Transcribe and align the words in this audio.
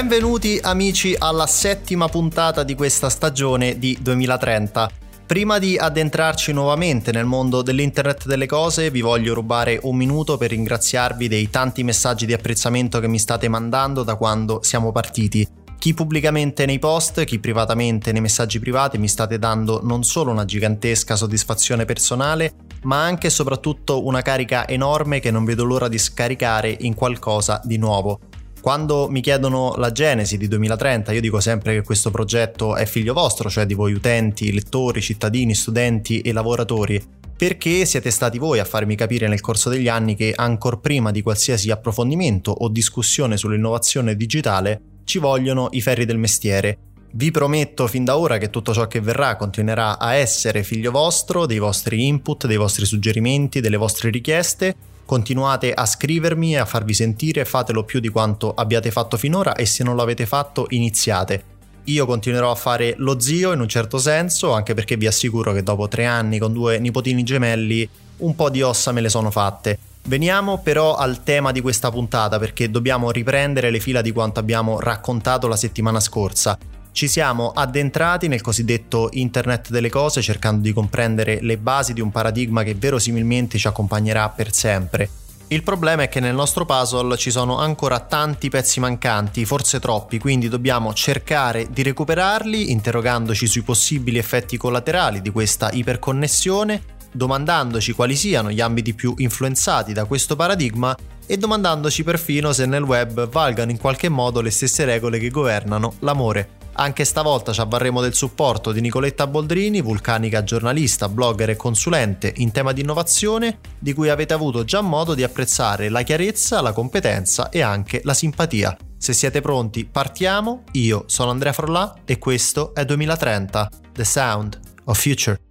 Benvenuti 0.00 0.58
amici 0.62 1.14
alla 1.18 1.46
settima 1.46 2.08
puntata 2.08 2.62
di 2.62 2.74
questa 2.74 3.10
stagione 3.10 3.78
di 3.78 3.98
2030. 4.00 4.90
Prima 5.26 5.58
di 5.58 5.76
addentrarci 5.76 6.54
nuovamente 6.54 7.12
nel 7.12 7.26
mondo 7.26 7.60
dell'Internet 7.60 8.24
delle 8.24 8.46
cose, 8.46 8.90
vi 8.90 9.02
voglio 9.02 9.34
rubare 9.34 9.78
un 9.82 9.96
minuto 9.96 10.38
per 10.38 10.48
ringraziarvi 10.52 11.28
dei 11.28 11.50
tanti 11.50 11.82
messaggi 11.82 12.24
di 12.24 12.32
apprezzamento 12.32 12.98
che 12.98 13.08
mi 13.08 13.18
state 13.18 13.46
mandando 13.48 14.02
da 14.02 14.14
quando 14.14 14.60
siamo 14.62 14.90
partiti. 14.90 15.46
Chi 15.78 15.92
pubblicamente 15.92 16.64
nei 16.64 16.78
post, 16.78 17.22
chi 17.24 17.38
privatamente 17.38 18.10
nei 18.10 18.22
messaggi 18.22 18.58
privati 18.58 18.96
mi 18.96 19.06
state 19.06 19.38
dando 19.38 19.80
non 19.82 20.02
solo 20.02 20.30
una 20.30 20.46
gigantesca 20.46 21.14
soddisfazione 21.14 21.84
personale, 21.84 22.54
ma 22.84 23.04
anche 23.04 23.26
e 23.26 23.30
soprattutto 23.30 24.06
una 24.06 24.22
carica 24.22 24.66
enorme 24.66 25.20
che 25.20 25.30
non 25.30 25.44
vedo 25.44 25.64
l'ora 25.64 25.88
di 25.88 25.98
scaricare 25.98 26.74
in 26.80 26.94
qualcosa 26.94 27.60
di 27.62 27.76
nuovo. 27.76 28.20
Quando 28.60 29.08
mi 29.08 29.22
chiedono 29.22 29.74
la 29.76 29.90
genesi 29.90 30.36
di 30.36 30.46
2030, 30.46 31.12
io 31.12 31.22
dico 31.22 31.40
sempre 31.40 31.72
che 31.72 31.82
questo 31.82 32.10
progetto 32.10 32.76
è 32.76 32.84
figlio 32.84 33.14
vostro, 33.14 33.48
cioè 33.48 33.64
di 33.64 33.72
voi 33.72 33.94
utenti, 33.94 34.52
lettori, 34.52 35.00
cittadini, 35.00 35.54
studenti 35.54 36.20
e 36.20 36.30
lavoratori, 36.32 37.02
perché 37.34 37.86
siete 37.86 38.10
stati 38.10 38.36
voi 38.36 38.58
a 38.58 38.66
farmi 38.66 38.96
capire 38.96 39.28
nel 39.28 39.40
corso 39.40 39.70
degli 39.70 39.88
anni 39.88 40.14
che 40.14 40.34
ancor 40.36 40.80
prima 40.80 41.10
di 41.10 41.22
qualsiasi 41.22 41.70
approfondimento 41.70 42.50
o 42.50 42.68
discussione 42.68 43.38
sull'innovazione 43.38 44.14
digitale 44.14 44.80
ci 45.04 45.18
vogliono 45.18 45.68
i 45.70 45.80
ferri 45.80 46.04
del 46.04 46.18
mestiere. 46.18 46.78
Vi 47.12 47.30
prometto 47.30 47.86
fin 47.86 48.04
da 48.04 48.16
ora 48.16 48.38
che 48.38 48.50
tutto 48.50 48.72
ciò 48.72 48.86
che 48.86 49.00
verrà 49.00 49.36
continuerà 49.36 49.98
a 49.98 50.14
essere 50.14 50.62
figlio 50.62 50.90
vostro, 50.90 51.46
dei 51.46 51.58
vostri 51.58 52.06
input, 52.06 52.46
dei 52.46 52.56
vostri 52.56 52.84
suggerimenti, 52.84 53.60
delle 53.60 53.76
vostre 53.76 54.10
richieste 54.10 54.76
Continuate 55.10 55.74
a 55.74 55.86
scrivermi 55.86 56.52
e 56.54 56.58
a 56.58 56.64
farvi 56.64 56.94
sentire, 56.94 57.44
fatelo 57.44 57.82
più 57.82 57.98
di 57.98 58.10
quanto 58.10 58.54
abbiate 58.54 58.92
fatto 58.92 59.16
finora 59.16 59.56
e 59.56 59.66
se 59.66 59.82
non 59.82 59.96
l'avete 59.96 60.24
fatto 60.24 60.66
iniziate. 60.68 61.42
Io 61.86 62.06
continuerò 62.06 62.52
a 62.52 62.54
fare 62.54 62.94
lo 62.98 63.18
zio 63.18 63.50
in 63.50 63.58
un 63.58 63.66
certo 63.66 63.98
senso, 63.98 64.52
anche 64.52 64.72
perché 64.72 64.96
vi 64.96 65.08
assicuro 65.08 65.52
che 65.52 65.64
dopo 65.64 65.88
tre 65.88 66.04
anni 66.04 66.38
con 66.38 66.52
due 66.52 66.78
nipotini 66.78 67.24
gemelli 67.24 67.88
un 68.18 68.36
po' 68.36 68.50
di 68.50 68.62
ossa 68.62 68.92
me 68.92 69.00
le 69.00 69.08
sono 69.08 69.32
fatte. 69.32 69.80
Veniamo 70.04 70.58
però 70.58 70.94
al 70.94 71.24
tema 71.24 71.50
di 71.50 71.60
questa 71.60 71.90
puntata 71.90 72.38
perché 72.38 72.70
dobbiamo 72.70 73.10
riprendere 73.10 73.70
le 73.70 73.80
fila 73.80 74.02
di 74.02 74.12
quanto 74.12 74.38
abbiamo 74.38 74.78
raccontato 74.78 75.48
la 75.48 75.56
settimana 75.56 75.98
scorsa. 75.98 76.56
Ci 76.92 77.06
siamo 77.06 77.52
addentrati 77.54 78.26
nel 78.26 78.40
cosiddetto 78.40 79.08
Internet 79.12 79.70
delle 79.70 79.88
cose 79.88 80.22
cercando 80.22 80.62
di 80.62 80.72
comprendere 80.72 81.38
le 81.40 81.56
basi 81.56 81.92
di 81.92 82.00
un 82.00 82.10
paradigma 82.10 82.64
che 82.64 82.74
verosimilmente 82.74 83.58
ci 83.58 83.68
accompagnerà 83.68 84.28
per 84.28 84.52
sempre. 84.52 85.08
Il 85.52 85.62
problema 85.62 86.02
è 86.02 86.08
che 86.08 86.20
nel 86.20 86.34
nostro 86.34 86.64
puzzle 86.64 87.16
ci 87.16 87.30
sono 87.30 87.58
ancora 87.58 88.00
tanti 88.00 88.48
pezzi 88.48 88.80
mancanti, 88.80 89.44
forse 89.44 89.80
troppi, 89.80 90.18
quindi 90.18 90.48
dobbiamo 90.48 90.92
cercare 90.92 91.68
di 91.70 91.82
recuperarli 91.82 92.70
interrogandoci 92.70 93.46
sui 93.46 93.62
possibili 93.62 94.18
effetti 94.18 94.56
collaterali 94.56 95.22
di 95.22 95.30
questa 95.30 95.70
iperconnessione, 95.72 96.82
domandandoci 97.10 97.92
quali 97.92 98.14
siano 98.14 98.50
gli 98.50 98.60
ambiti 98.60 98.94
più 98.94 99.14
influenzati 99.16 99.92
da 99.92 100.04
questo 100.04 100.36
paradigma 100.36 100.96
e 101.26 101.36
domandandoci 101.36 102.04
perfino 102.04 102.52
se 102.52 102.66
nel 102.66 102.82
web 102.82 103.28
valgano 103.28 103.70
in 103.70 103.78
qualche 103.78 104.08
modo 104.08 104.40
le 104.40 104.50
stesse 104.50 104.84
regole 104.84 105.18
che 105.18 105.30
governano 105.30 105.94
l'amore. 106.00 106.58
Anche 106.74 107.04
stavolta 107.04 107.52
ci 107.52 107.60
avvarremo 107.60 108.00
del 108.00 108.14
supporto 108.14 108.72
di 108.72 108.80
Nicoletta 108.80 109.26
Boldrini, 109.26 109.80
vulcanica 109.80 110.42
giornalista, 110.42 111.08
blogger 111.08 111.50
e 111.50 111.56
consulente 111.56 112.32
in 112.36 112.52
tema 112.52 112.72
di 112.72 112.80
innovazione, 112.80 113.58
di 113.78 113.92
cui 113.92 114.08
avete 114.08 114.32
avuto 114.32 114.64
già 114.64 114.80
modo 114.80 115.14
di 115.14 115.22
apprezzare 115.22 115.88
la 115.88 116.02
chiarezza, 116.02 116.60
la 116.60 116.72
competenza 116.72 117.48
e 117.50 117.60
anche 117.60 118.00
la 118.04 118.14
simpatia. 118.14 118.76
Se 118.96 119.12
siete 119.12 119.40
pronti, 119.40 119.84
partiamo. 119.84 120.64
Io 120.72 121.04
sono 121.06 121.30
Andrea 121.30 121.52
Frollà 121.52 121.94
e 122.04 122.18
questo 122.18 122.74
è 122.74 122.84
2030, 122.84 123.68
The 123.92 124.04
Sound 124.04 124.60
of 124.84 125.00
Future. 125.00 125.49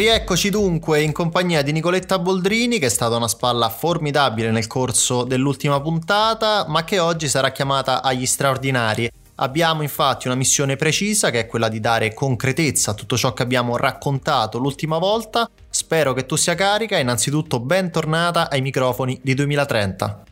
Rieccoci 0.00 0.48
dunque 0.48 1.02
in 1.02 1.12
compagnia 1.12 1.60
di 1.60 1.72
Nicoletta 1.72 2.18
Boldrini, 2.18 2.78
che 2.78 2.86
è 2.86 2.88
stata 2.88 3.16
una 3.16 3.28
spalla 3.28 3.68
formidabile 3.68 4.50
nel 4.50 4.66
corso 4.66 5.24
dell'ultima 5.24 5.78
puntata, 5.78 6.64
ma 6.66 6.84
che 6.84 6.98
oggi 6.98 7.28
sarà 7.28 7.52
chiamata 7.52 8.02
agli 8.02 8.24
straordinari. 8.24 9.10
Abbiamo 9.34 9.82
infatti 9.82 10.26
una 10.26 10.36
missione 10.36 10.76
precisa 10.76 11.28
che 11.28 11.40
è 11.40 11.46
quella 11.46 11.68
di 11.68 11.80
dare 11.80 12.14
concretezza 12.14 12.92
a 12.92 12.94
tutto 12.94 13.18
ciò 13.18 13.34
che 13.34 13.42
abbiamo 13.42 13.76
raccontato 13.76 14.56
l'ultima 14.56 14.96
volta. 14.96 15.46
Spero 15.68 16.14
che 16.14 16.24
tu 16.24 16.36
sia 16.36 16.54
carica 16.54 16.96
e 16.96 17.00
innanzitutto 17.02 17.60
bentornata 17.60 18.48
ai 18.48 18.62
microfoni 18.62 19.20
di 19.22 19.34
2030. 19.34 20.22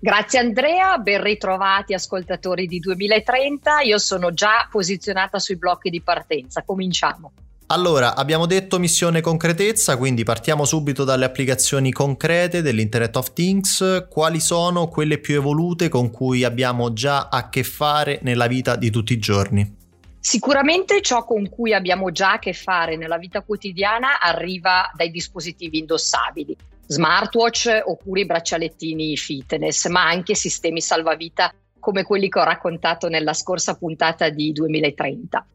Grazie 0.00 0.40
Andrea, 0.40 0.98
ben 0.98 1.22
ritrovati 1.22 1.94
ascoltatori 1.94 2.66
di 2.66 2.80
2030. 2.80 3.82
Io 3.82 3.98
sono 3.98 4.32
già 4.32 4.66
posizionata 4.68 5.38
sui 5.38 5.56
blocchi 5.56 5.88
di 5.88 6.00
partenza. 6.00 6.64
Cominciamo. 6.64 7.30
Allora, 7.68 8.14
abbiamo 8.14 8.44
detto 8.44 8.78
missione 8.78 9.22
concretezza, 9.22 9.96
quindi 9.96 10.22
partiamo 10.22 10.66
subito 10.66 11.02
dalle 11.02 11.24
applicazioni 11.24 11.92
concrete 11.92 12.60
dell'Internet 12.60 13.16
of 13.16 13.32
Things. 13.32 14.06
Quali 14.10 14.38
sono 14.38 14.88
quelle 14.88 15.16
più 15.18 15.36
evolute 15.36 15.88
con 15.88 16.10
cui 16.10 16.44
abbiamo 16.44 16.92
già 16.92 17.28
a 17.30 17.48
che 17.48 17.64
fare 17.64 18.18
nella 18.22 18.48
vita 18.48 18.76
di 18.76 18.90
tutti 18.90 19.14
i 19.14 19.18
giorni? 19.18 19.76
Sicuramente 20.20 21.00
ciò 21.00 21.24
con 21.24 21.48
cui 21.48 21.72
abbiamo 21.72 22.10
già 22.12 22.32
a 22.32 22.38
che 22.38 22.52
fare 22.52 22.96
nella 22.96 23.16
vita 23.16 23.40
quotidiana 23.40 24.20
arriva 24.20 24.90
dai 24.94 25.10
dispositivi 25.10 25.78
indossabili, 25.78 26.54
smartwatch 26.86 27.82
oppure 27.86 28.20
i 28.20 28.26
braccialettini 28.26 29.16
fitness, 29.16 29.88
ma 29.88 30.06
anche 30.06 30.34
sistemi 30.34 30.82
salvavita 30.82 31.52
come 31.80 32.04
quelli 32.04 32.28
che 32.28 32.40
ho 32.40 32.44
raccontato 32.44 33.08
nella 33.08 33.32
scorsa 33.32 33.74
puntata 33.74 34.28
di 34.28 34.52
2030. 34.52 35.46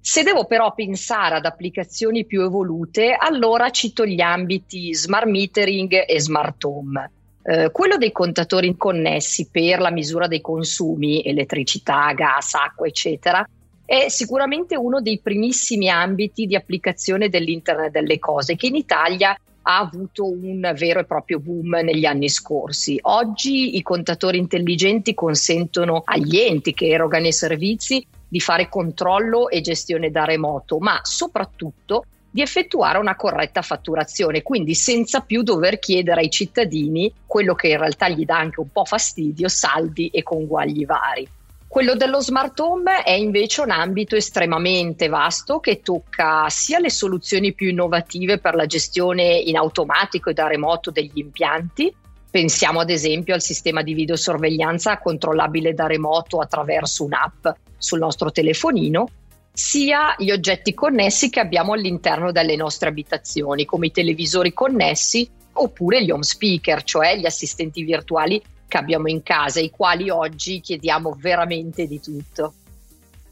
Se 0.00 0.22
devo 0.22 0.46
però 0.46 0.72
pensare 0.74 1.36
ad 1.36 1.44
applicazioni 1.44 2.24
più 2.24 2.42
evolute, 2.42 3.16
allora 3.18 3.70
cito 3.70 4.06
gli 4.06 4.20
ambiti 4.20 4.94
smart 4.94 5.26
metering 5.26 6.04
e 6.06 6.20
smart 6.20 6.64
home. 6.64 7.10
Eh, 7.42 7.70
quello 7.70 7.96
dei 7.96 8.12
contatori 8.12 8.76
connessi 8.76 9.48
per 9.50 9.80
la 9.80 9.90
misura 9.90 10.26
dei 10.26 10.40
consumi, 10.40 11.22
elettricità, 11.22 12.12
gas, 12.12 12.54
acqua, 12.54 12.86
eccetera, 12.86 13.46
è 13.84 14.08
sicuramente 14.08 14.76
uno 14.76 15.00
dei 15.00 15.18
primissimi 15.18 15.88
ambiti 15.88 16.44
di 16.44 16.54
applicazione 16.54 17.30
dell'Internet 17.30 17.90
delle 17.90 18.18
cose 18.18 18.54
che 18.54 18.66
in 18.66 18.74
Italia 18.74 19.34
ha 19.70 19.78
avuto 19.80 20.24
un 20.24 20.72
vero 20.76 21.00
e 21.00 21.04
proprio 21.04 21.40
boom 21.40 21.80
negli 21.82 22.06
anni 22.06 22.30
scorsi. 22.30 22.98
Oggi 23.02 23.76
i 23.76 23.82
contatori 23.82 24.38
intelligenti 24.38 25.12
consentono 25.12 26.02
agli 26.06 26.38
enti 26.38 26.72
che 26.72 26.86
erogano 26.88 27.26
i 27.26 27.32
servizi 27.32 28.04
di 28.26 28.40
fare 28.40 28.70
controllo 28.70 29.50
e 29.50 29.60
gestione 29.60 30.10
da 30.10 30.24
remoto, 30.24 30.78
ma 30.78 31.00
soprattutto 31.02 32.04
di 32.30 32.40
effettuare 32.40 32.96
una 32.96 33.14
corretta 33.14 33.60
fatturazione, 33.60 34.42
quindi 34.42 34.74
senza 34.74 35.20
più 35.20 35.42
dover 35.42 35.78
chiedere 35.78 36.22
ai 36.22 36.30
cittadini 36.30 37.12
quello 37.26 37.54
che 37.54 37.68
in 37.68 37.78
realtà 37.78 38.08
gli 38.08 38.24
dà 38.24 38.38
anche 38.38 38.60
un 38.60 38.70
po' 38.72 38.86
fastidio, 38.86 39.48
saldi 39.48 40.08
e 40.08 40.22
conguagli 40.22 40.86
vari. 40.86 41.28
Quello 41.68 41.94
dello 41.94 42.20
smart 42.20 42.58
home 42.60 43.02
è 43.02 43.12
invece 43.12 43.60
un 43.60 43.70
ambito 43.70 44.16
estremamente 44.16 45.08
vasto 45.08 45.60
che 45.60 45.80
tocca 45.82 46.48
sia 46.48 46.78
le 46.78 46.90
soluzioni 46.90 47.52
più 47.52 47.68
innovative 47.68 48.38
per 48.38 48.54
la 48.54 48.66
gestione 48.66 49.36
in 49.36 49.56
automatico 49.56 50.30
e 50.30 50.34
da 50.34 50.46
remoto 50.46 50.90
degli 50.90 51.18
impianti, 51.18 51.94
Pensiamo 52.30 52.80
ad 52.80 52.90
esempio 52.90 53.32
al 53.32 53.40
sistema 53.40 53.82
di 53.82 53.94
videosorveglianza 53.94 54.98
controllabile 54.98 55.72
da 55.72 55.86
remoto 55.86 56.40
attraverso 56.40 57.04
un'app 57.04 57.48
sul 57.78 58.00
nostro 58.00 58.30
telefonino, 58.30 59.08
sia 59.50 60.14
gli 60.18 60.30
oggetti 60.30 60.74
connessi 60.74 61.30
che 61.30 61.40
abbiamo 61.40 61.72
all'interno 61.72 62.30
delle 62.30 62.54
nostre 62.54 62.90
abitazioni, 62.90 63.64
come 63.64 63.86
i 63.86 63.90
televisori 63.90 64.52
connessi 64.52 65.28
oppure 65.54 66.04
gli 66.04 66.10
home 66.10 66.22
speaker, 66.22 66.82
cioè 66.82 67.16
gli 67.16 67.24
assistenti 67.24 67.82
virtuali 67.82 68.40
che 68.68 68.78
abbiamo 68.78 69.08
in 69.08 69.22
casa, 69.22 69.58
i 69.58 69.70
quali 69.70 70.10
oggi 70.10 70.60
chiediamo 70.60 71.16
veramente 71.18 71.86
di 71.86 72.00
tutto. 72.00 72.52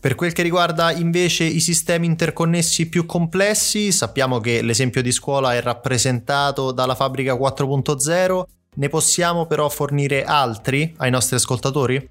Per 0.00 0.14
quel 0.14 0.32
che 0.32 0.42
riguarda 0.42 0.92
invece 0.92 1.44
i 1.44 1.60
sistemi 1.60 2.06
interconnessi 2.06 2.88
più 2.88 3.06
complessi, 3.06 3.92
sappiamo 3.92 4.40
che 4.40 4.62
l'esempio 4.62 5.02
di 5.02 5.12
scuola 5.12 5.54
è 5.54 5.60
rappresentato 5.60 6.72
dalla 6.72 6.94
fabbrica 6.94 7.34
4.0 7.34 8.44
ne 8.76 8.88
possiamo 8.88 9.46
però 9.46 9.68
fornire 9.68 10.24
altri 10.24 10.94
ai 10.98 11.10
nostri 11.10 11.36
ascoltatori? 11.36 12.10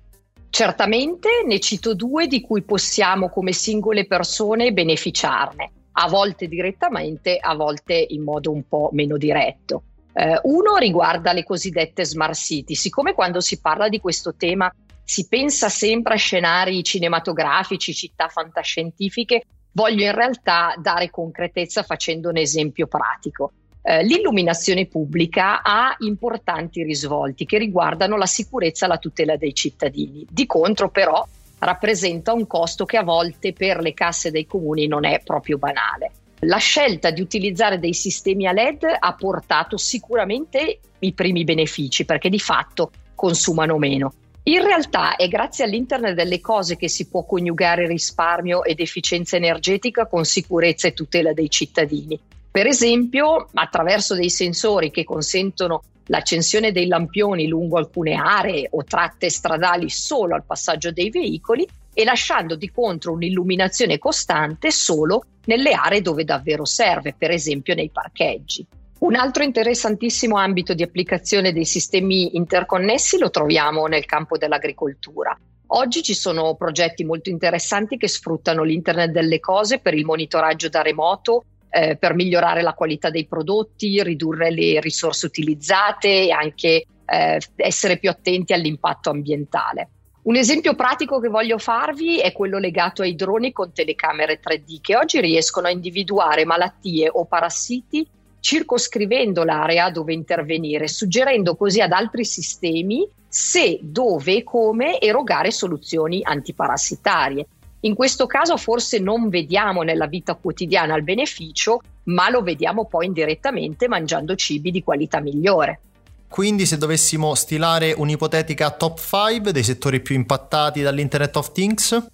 Certamente 0.49 1.43
ne 1.45 1.59
cito 1.59 1.93
due 1.93 2.27
di 2.27 2.41
cui 2.41 2.63
possiamo 2.63 3.29
come 3.29 3.51
singole 3.51 4.07
persone 4.07 4.71
beneficiarne, 4.71 5.71
a 5.93 6.07
volte 6.07 6.47
direttamente, 6.47 7.37
a 7.37 7.55
volte 7.55 8.05
in 8.09 8.23
modo 8.23 8.51
un 8.51 8.67
po' 8.67 8.89
meno 8.93 9.17
diretto. 9.17 9.83
Uh, 10.15 10.39
uno 10.43 10.77
riguarda 10.77 11.33
le 11.33 11.43
cosiddette 11.43 12.05
smart 12.05 12.35
city. 12.35 12.73
Siccome 12.73 13.13
quando 13.13 13.41
si 13.41 13.59
parla 13.59 13.89
di 13.89 13.99
questo 13.99 14.33
tema 14.33 14.73
si 15.03 15.27
pensa 15.27 15.67
sempre 15.67 16.13
a 16.13 16.17
scenari 16.17 16.81
cinematografici, 16.83 17.93
città 17.93 18.29
fantascientifiche, 18.29 19.43
voglio 19.73 20.05
in 20.05 20.13
realtà 20.13 20.73
dare 20.77 21.09
concretezza 21.09 21.83
facendo 21.83 22.29
un 22.29 22.37
esempio 22.37 22.87
pratico. 22.87 23.51
Eh, 23.81 24.03
l'illuminazione 24.03 24.87
pubblica 24.87 25.61
ha 25.61 25.95
importanti 25.99 26.81
risvolti 26.81 27.45
che 27.45 27.57
riguardano 27.57 28.17
la 28.17 28.25
sicurezza 28.25 28.85
e 28.85 28.89
la 28.89 28.97
tutela 28.97 29.35
dei 29.35 29.53
cittadini. 29.53 30.25
Di 30.27 30.45
contro, 30.45 30.89
però, 30.89 31.23
rappresenta 31.59 32.33
un 32.33 32.47
costo 32.47 32.85
che 32.85 32.97
a 32.97 33.03
volte 33.03 33.53
per 33.53 33.79
le 33.81 33.93
casse 33.93 34.31
dei 34.31 34.45
comuni 34.45 34.87
non 34.87 35.05
è 35.05 35.21
proprio 35.23 35.57
banale. 35.57 36.11
La 36.47 36.57
scelta 36.57 37.09
di 37.09 37.21
utilizzare 37.21 37.79
dei 37.79 37.93
sistemi 37.95 38.45
a 38.45 38.51
LED 38.51 38.83
ha 38.99 39.15
portato 39.15 39.77
sicuramente 39.77 40.79
i 40.99 41.13
primi 41.13 41.43
benefici 41.43 42.05
perché 42.05 42.29
di 42.29 42.39
fatto 42.39 42.91
consumano 43.15 43.79
meno. 43.79 44.13
In 44.43 44.61
realtà 44.63 45.15
è 45.15 45.27
grazie 45.27 45.63
all'Internet 45.63 46.13
delle 46.13 46.39
cose 46.41 46.75
che 46.75 46.87
si 46.87 47.07
può 47.07 47.25
coniugare 47.25 47.87
risparmio 47.87 48.63
ed 48.63 48.79
efficienza 48.79 49.37
energetica 49.37 50.05
con 50.05 50.23
sicurezza 50.23 50.87
e 50.87 50.93
tutela 50.93 51.33
dei 51.33 51.49
cittadini. 51.49 52.19
Per 52.51 52.67
esempio, 52.67 53.49
attraverso 53.53 54.13
dei 54.13 54.29
sensori 54.29 54.91
che 54.91 55.03
consentono 55.03 55.81
l'accensione 56.07 56.71
dei 56.71 56.87
lampioni 56.87 57.47
lungo 57.47 57.77
alcune 57.77 58.15
aree 58.15 58.67
o 58.71 58.83
tratte 58.83 59.29
stradali 59.29 59.89
solo 59.89 60.35
al 60.35 60.43
passaggio 60.45 60.91
dei 60.91 61.09
veicoli 61.09 61.67
e 61.93 62.03
lasciando 62.03 62.55
di 62.55 62.69
contro 62.71 63.13
un'illuminazione 63.13 63.97
costante 63.97 64.71
solo 64.71 65.23
nelle 65.45 65.71
aree 65.71 66.01
dove 66.01 66.23
davvero 66.23 66.65
serve, 66.65 67.15
per 67.17 67.31
esempio 67.31 67.73
nei 67.73 67.89
parcheggi. 67.89 68.65
Un 68.97 69.15
altro 69.15 69.43
interessantissimo 69.43 70.37
ambito 70.37 70.73
di 70.73 70.83
applicazione 70.83 71.53
dei 71.53 71.65
sistemi 71.65 72.35
interconnessi 72.35 73.17
lo 73.17 73.29
troviamo 73.29 73.85
nel 73.87 74.05
campo 74.05 74.37
dell'agricoltura. 74.37 75.37
Oggi 75.67 76.03
ci 76.03 76.13
sono 76.13 76.55
progetti 76.55 77.03
molto 77.03 77.29
interessanti 77.29 77.97
che 77.97 78.07
sfruttano 78.07 78.63
l'Internet 78.63 79.11
delle 79.11 79.39
cose 79.39 79.79
per 79.79 79.93
il 79.93 80.05
monitoraggio 80.05 80.69
da 80.69 80.81
remoto 80.81 81.43
eh, 81.75 81.97
per 81.97 82.13
migliorare 82.13 82.61
la 82.61 82.73
qualità 82.73 83.09
dei 83.09 83.25
prodotti, 83.25 84.01
ridurre 84.01 84.49
le 84.49 84.79
risorse 84.79 85.25
utilizzate 85.25 86.07
e 86.07 86.31
anche 86.31 86.85
eh, 87.05 87.39
essere 87.57 87.97
più 87.97 88.09
attenti 88.09 88.53
all'impatto 88.53 89.09
ambientale. 89.09 89.89
Un 90.23 90.37
esempio 90.37 90.73
pratico 90.73 91.19
che 91.19 91.27
voglio 91.27 91.57
farvi 91.57 92.19
è 92.19 92.31
quello 92.31 92.59
legato 92.59 93.01
ai 93.01 93.13
droni 93.13 93.51
con 93.51 93.73
telecamere 93.73 94.39
3D 94.39 94.79
che 94.79 94.95
oggi 94.95 95.19
riescono 95.19 95.67
a 95.67 95.71
individuare 95.71 96.45
malattie 96.45 97.09
o 97.11 97.25
parassiti 97.25 98.07
circoscrivendo 98.39 99.43
l'area 99.43 99.89
dove 99.89 100.13
intervenire, 100.13 100.87
suggerendo 100.87 101.55
così 101.55 101.81
ad 101.81 101.91
altri 101.91 102.23
sistemi 102.23 103.07
se, 103.27 103.79
dove 103.81 104.37
e 104.37 104.43
come 104.43 104.99
erogare 105.01 105.51
soluzioni 105.51 106.21
antiparassitarie. 106.23 107.47
In 107.85 107.93
questo 107.93 108.25
caso 108.25 108.57
forse 108.57 108.97
non 108.97 109.29
vediamo 109.29 109.83
nella 109.83 110.07
vita 110.07 110.33
quotidiana 110.33 110.95
il 110.95 111.03
beneficio, 111.03 111.81
ma 112.05 112.31
lo 112.31 112.41
vediamo 112.41 112.85
poi 112.85 113.05
indirettamente 113.05 113.87
mangiando 113.87 114.35
cibi 114.35 114.71
di 114.71 114.83
qualità 114.83 115.19
migliore. 115.19 115.81
Quindi 116.27 116.65
se 116.65 116.79
dovessimo 116.79 117.35
stilare 117.35 117.93
un'ipotetica 117.93 118.71
top 118.71 118.99
5 118.99 119.51
dei 119.51 119.63
settori 119.63 120.01
più 120.01 120.15
impattati 120.15 120.81
dall'Internet 120.81 121.35
of 121.35 121.51
Things? 121.51 122.07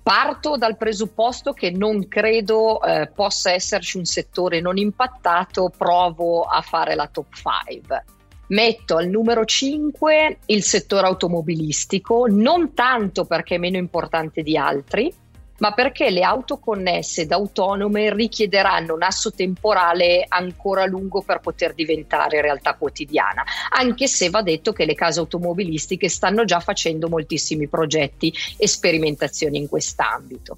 Parto 0.00 0.56
dal 0.56 0.76
presupposto 0.76 1.52
che 1.52 1.72
non 1.72 2.06
credo 2.06 2.80
eh, 2.80 3.10
possa 3.12 3.50
esserci 3.50 3.96
un 3.96 4.04
settore 4.04 4.60
non 4.60 4.78
impattato, 4.78 5.72
provo 5.76 6.44
a 6.44 6.60
fare 6.62 6.94
la 6.94 7.08
top 7.08 7.34
5. 7.34 8.04
Metto 8.50 8.96
al 8.96 9.06
numero 9.06 9.44
5 9.44 10.38
il 10.46 10.64
settore 10.64 11.06
automobilistico, 11.06 12.26
non 12.28 12.74
tanto 12.74 13.24
perché 13.24 13.54
è 13.54 13.58
meno 13.58 13.76
importante 13.76 14.42
di 14.42 14.56
altri, 14.56 15.14
ma 15.58 15.72
perché 15.72 16.10
le 16.10 16.22
auto 16.22 16.58
connesse 16.58 17.22
ed 17.22 17.30
autonome 17.30 18.12
richiederanno 18.12 18.94
un 18.94 19.04
asso 19.04 19.30
temporale 19.30 20.24
ancora 20.26 20.84
lungo 20.84 21.22
per 21.22 21.38
poter 21.38 21.74
diventare 21.74 22.40
realtà 22.40 22.74
quotidiana, 22.74 23.44
anche 23.70 24.08
se 24.08 24.30
va 24.30 24.42
detto 24.42 24.72
che 24.72 24.84
le 24.84 24.94
case 24.94 25.20
automobilistiche 25.20 26.08
stanno 26.08 26.44
già 26.44 26.58
facendo 26.58 27.08
moltissimi 27.08 27.68
progetti 27.68 28.34
e 28.56 28.66
sperimentazioni 28.66 29.58
in 29.58 29.68
quest'ambito. 29.68 30.56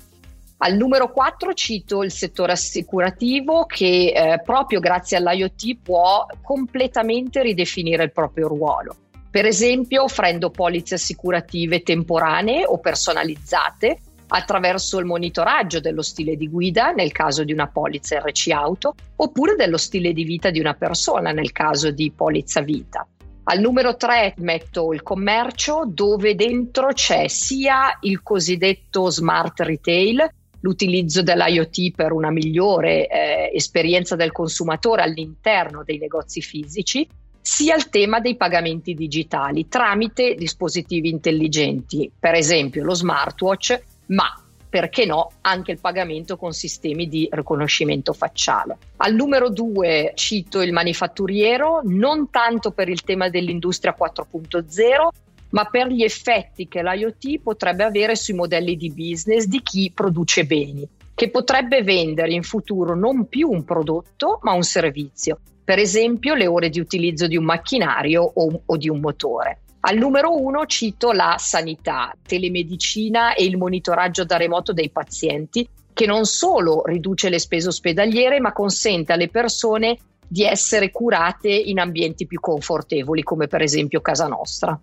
Al 0.65 0.77
numero 0.77 1.11
4 1.11 1.55
cito 1.55 2.05
il 2.05 2.13
settore 2.13 2.53
assicurativo 2.53 3.67
che 3.67 4.13
eh, 4.15 4.41
proprio 4.45 4.79
grazie 4.79 5.17
all'IoT 5.17 5.79
può 5.83 6.25
completamente 6.41 7.43
ridefinire 7.43 8.05
il 8.05 8.13
proprio 8.13 8.47
ruolo. 8.47 8.95
Per 9.29 9.45
esempio 9.45 10.05
offrendo 10.05 10.51
polizze 10.51 10.95
assicurative 10.95 11.83
temporanee 11.83 12.65
o 12.65 12.79
personalizzate 12.79 13.99
attraverso 14.29 15.01
il 15.01 15.05
monitoraggio 15.05 15.81
dello 15.81 16.01
stile 16.01 16.37
di 16.37 16.49
guida 16.49 16.93
nel 16.93 17.11
caso 17.11 17.43
di 17.43 17.53
una 17.53 17.67
polizza 17.67 18.21
RC 18.21 18.51
auto 18.53 18.95
oppure 19.17 19.57
dello 19.57 19.79
stile 19.79 20.13
di 20.13 20.23
vita 20.23 20.51
di 20.51 20.61
una 20.61 20.75
persona 20.75 21.33
nel 21.33 21.51
caso 21.51 21.91
di 21.91 22.13
polizza 22.15 22.61
vita. 22.61 23.05
Al 23.45 23.59
numero 23.59 23.97
3 23.97 24.35
metto 24.37 24.93
il 24.93 25.03
commercio 25.03 25.83
dove 25.89 26.37
dentro 26.37 26.93
c'è 26.93 27.27
sia 27.27 27.99
il 28.03 28.23
cosiddetto 28.23 29.11
smart 29.11 29.59
retail 29.59 30.31
l'utilizzo 30.63 31.23
dell'IoT 31.23 31.93
per 31.95 32.13
una 32.13 32.31
migliore 32.31 33.07
eh, 33.07 33.51
esperienza 33.55 34.17
del 34.17 34.33
consumatore 34.33 35.03
all'interno 35.03 35.83
dei 35.85 35.99
negozi 35.99 36.41
fisici, 36.41 37.07
sia 37.41 37.75
il 37.75 37.89
tema 37.89 38.21
dei 38.21 38.37
pagamenti 38.37 38.95
digitali 38.95 39.69
tramite 39.69 40.35
dispositivi 40.35 41.09
intelligenti, 41.09 42.11
per 42.19 42.35
esempio 42.35 42.85
lo 42.85 42.95
smartwatch, 42.95 43.83
ma 44.07 44.37
perché 44.73 45.05
no, 45.05 45.33
anche 45.43 45.73
il 45.73 45.81
pagamento 45.81 46.39
con 46.39 46.53
sistemi 46.53 47.07
di 47.07 47.29
riconoscimento 47.31 48.15
facciale. 48.15 48.79
Al 48.99 49.15
numero 49.15 49.51
due 49.51 50.13
cito 50.15 50.63
il 50.63 50.73
manifatturiero, 50.73 51.83
non 51.85 52.31
tanto 52.31 52.71
per 52.71 52.89
il 52.89 53.03
tema 53.03 53.29
dell'industria 53.29 53.95
4.0, 53.99 55.09
ma 55.53 55.65
per 55.65 55.89
gli 55.89 56.03
effetti 56.03 56.69
che 56.69 56.83
l'IoT 56.83 57.41
potrebbe 57.41 57.85
avere 57.85 58.17
sui 58.17 58.35
modelli 58.35 58.77
di 58.77 58.91
business 58.91 59.45
di 59.45 59.63
chi 59.63 59.91
produce 59.95 60.45
beni, 60.45 60.87
che 61.15 61.31
potrebbe 61.31 61.83
vendere 61.83 62.33
in 62.33 62.43
futuro 62.43 62.97
non 62.97 63.29
più 63.29 63.49
un 63.49 63.65
prodotto, 63.65 64.39
ma 64.43 64.53
un 64.53 64.63
servizio, 64.63 65.41
per 65.65 65.79
esempio 65.79 66.35
le 66.35 66.47
ore 66.47 66.69
di 66.69 66.81
utilizzo 66.81 67.27
di 67.27 67.37
un 67.37 67.45
macchinario 67.45 68.23
o, 68.23 68.63
o 68.65 68.77
di 68.77 68.89
un 68.89 69.01
motore. 69.01 69.61
Al 69.85 69.97
numero 69.97 70.41
uno 70.41 70.65
cito 70.67 71.13
la 71.13 71.37
sanità, 71.39 72.15
telemedicina 72.23 73.35
e 73.35 73.45
il 73.45 73.57
monitoraggio 73.57 74.25
da 74.25 74.37
remoto 74.37 74.73
dei 74.73 74.91
pazienti, 74.91 75.69
che 75.93 76.07
non 76.07 76.25
solo 76.25 76.83
riduce 76.87 77.29
le 77.29 77.39
spese 77.39 77.69
ospedaliere, 77.69 78.41
ma 78.41 78.53
consente 78.53 79.13
alle 79.13 79.29
persone 79.29 79.99
di 80.27 80.45
essere 80.45 80.91
curate 80.91 81.51
in 81.51 81.79
ambienti 81.79 82.27
più 82.27 82.41
confortevoli, 82.41 83.23
come 83.23 83.49
per 83.49 83.61
esempio 83.61 84.01
casa 84.01 84.29
nostra. 84.29 84.81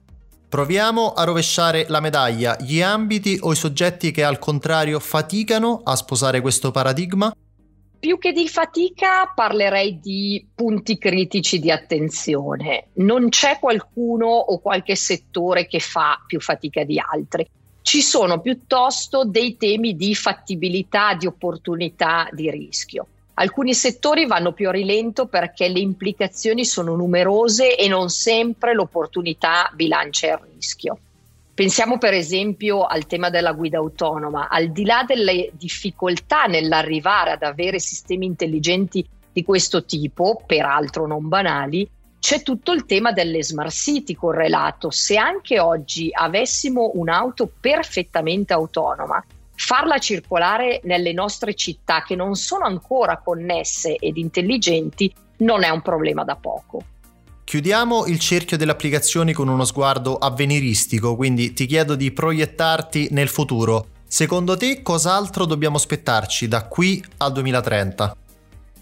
Proviamo 0.49 1.13
a 1.13 1.25
rovesciare 1.25 1.85
la 1.89 1.99
medaglia, 1.99 2.57
gli 2.59 2.81
ambiti 2.81 3.37
o 3.39 3.51
i 3.51 3.55
soggetti 3.55 4.09
che 4.09 4.23
al 4.23 4.39
contrario 4.39 4.99
faticano 4.99 5.81
a 5.83 5.95
sposare 5.95 6.41
questo 6.41 6.71
paradigma? 6.71 7.31
Più 7.99 8.17
che 8.17 8.31
di 8.31 8.47
fatica 8.47 9.31
parlerei 9.35 9.99
di 9.99 10.43
punti 10.55 10.97
critici 10.97 11.59
di 11.59 11.69
attenzione. 11.69 12.87
Non 12.93 13.29
c'è 13.29 13.59
qualcuno 13.59 14.25
o 14.25 14.57
qualche 14.57 14.95
settore 14.95 15.67
che 15.67 15.79
fa 15.79 16.19
più 16.25 16.41
fatica 16.41 16.83
di 16.83 16.99
altri. 16.99 17.47
Ci 17.83 18.01
sono 18.01 18.39
piuttosto 18.39 19.25
dei 19.25 19.55
temi 19.55 19.95
di 19.95 20.15
fattibilità, 20.15 21.13
di 21.13 21.27
opportunità, 21.27 22.27
di 22.31 22.49
rischio. 22.49 23.05
Alcuni 23.39 23.73
settori 23.73 24.25
vanno 24.25 24.51
più 24.51 24.67
a 24.67 24.71
rilento 24.71 25.25
perché 25.27 25.69
le 25.69 25.79
implicazioni 25.79 26.65
sono 26.65 26.97
numerose 26.97 27.77
e 27.77 27.87
non 27.87 28.09
sempre 28.09 28.73
l'opportunità 28.73 29.71
bilancia 29.73 30.27
il 30.27 30.39
rischio. 30.53 30.97
Pensiamo 31.53 31.97
per 31.97 32.13
esempio 32.13 32.83
al 32.83 33.05
tema 33.05 33.29
della 33.29 33.53
guida 33.53 33.77
autonoma. 33.77 34.49
Al 34.49 34.71
di 34.71 34.83
là 34.83 35.05
delle 35.07 35.51
difficoltà 35.53 36.47
nell'arrivare 36.47 37.31
ad 37.31 37.43
avere 37.43 37.79
sistemi 37.79 38.25
intelligenti 38.25 39.07
di 39.31 39.43
questo 39.45 39.85
tipo, 39.85 40.41
peraltro 40.45 41.07
non 41.07 41.29
banali, 41.29 41.89
c'è 42.19 42.41
tutto 42.43 42.73
il 42.73 42.85
tema 42.85 43.13
delle 43.13 43.41
smart 43.41 43.71
city 43.71 44.15
correlato. 44.15 44.89
Se 44.89 45.15
anche 45.15 45.61
oggi 45.61 46.09
avessimo 46.11 46.91
un'auto 46.95 47.49
perfettamente 47.57 48.51
autonoma, 48.51 49.23
farla 49.59 49.97
circolare 49.97 50.79
nelle 50.83 51.11
nostre 51.11 51.53
città 51.53 52.01
che 52.01 52.15
non 52.15 52.35
sono 52.35 52.63
ancora 52.63 53.17
connesse 53.17 53.95
ed 53.95 54.15
intelligenti 54.15 55.13
non 55.39 55.63
è 55.63 55.69
un 55.69 55.81
problema 55.81 56.23
da 56.23 56.37
poco. 56.37 56.81
Chiudiamo 57.43 58.05
il 58.05 58.19
cerchio 58.19 58.55
delle 58.55 58.71
applicazioni 58.71 59.33
con 59.33 59.49
uno 59.49 59.65
sguardo 59.65 60.15
avveniristico, 60.15 61.15
quindi 61.15 61.51
ti 61.51 61.65
chiedo 61.65 61.95
di 61.95 62.11
proiettarti 62.11 63.09
nel 63.11 63.27
futuro. 63.27 63.87
Secondo 64.07 64.55
te 64.55 64.81
cos'altro 64.81 65.45
dobbiamo 65.45 65.75
aspettarci 65.75 66.47
da 66.47 66.65
qui 66.65 67.03
al 67.17 67.33
2030? 67.33 68.15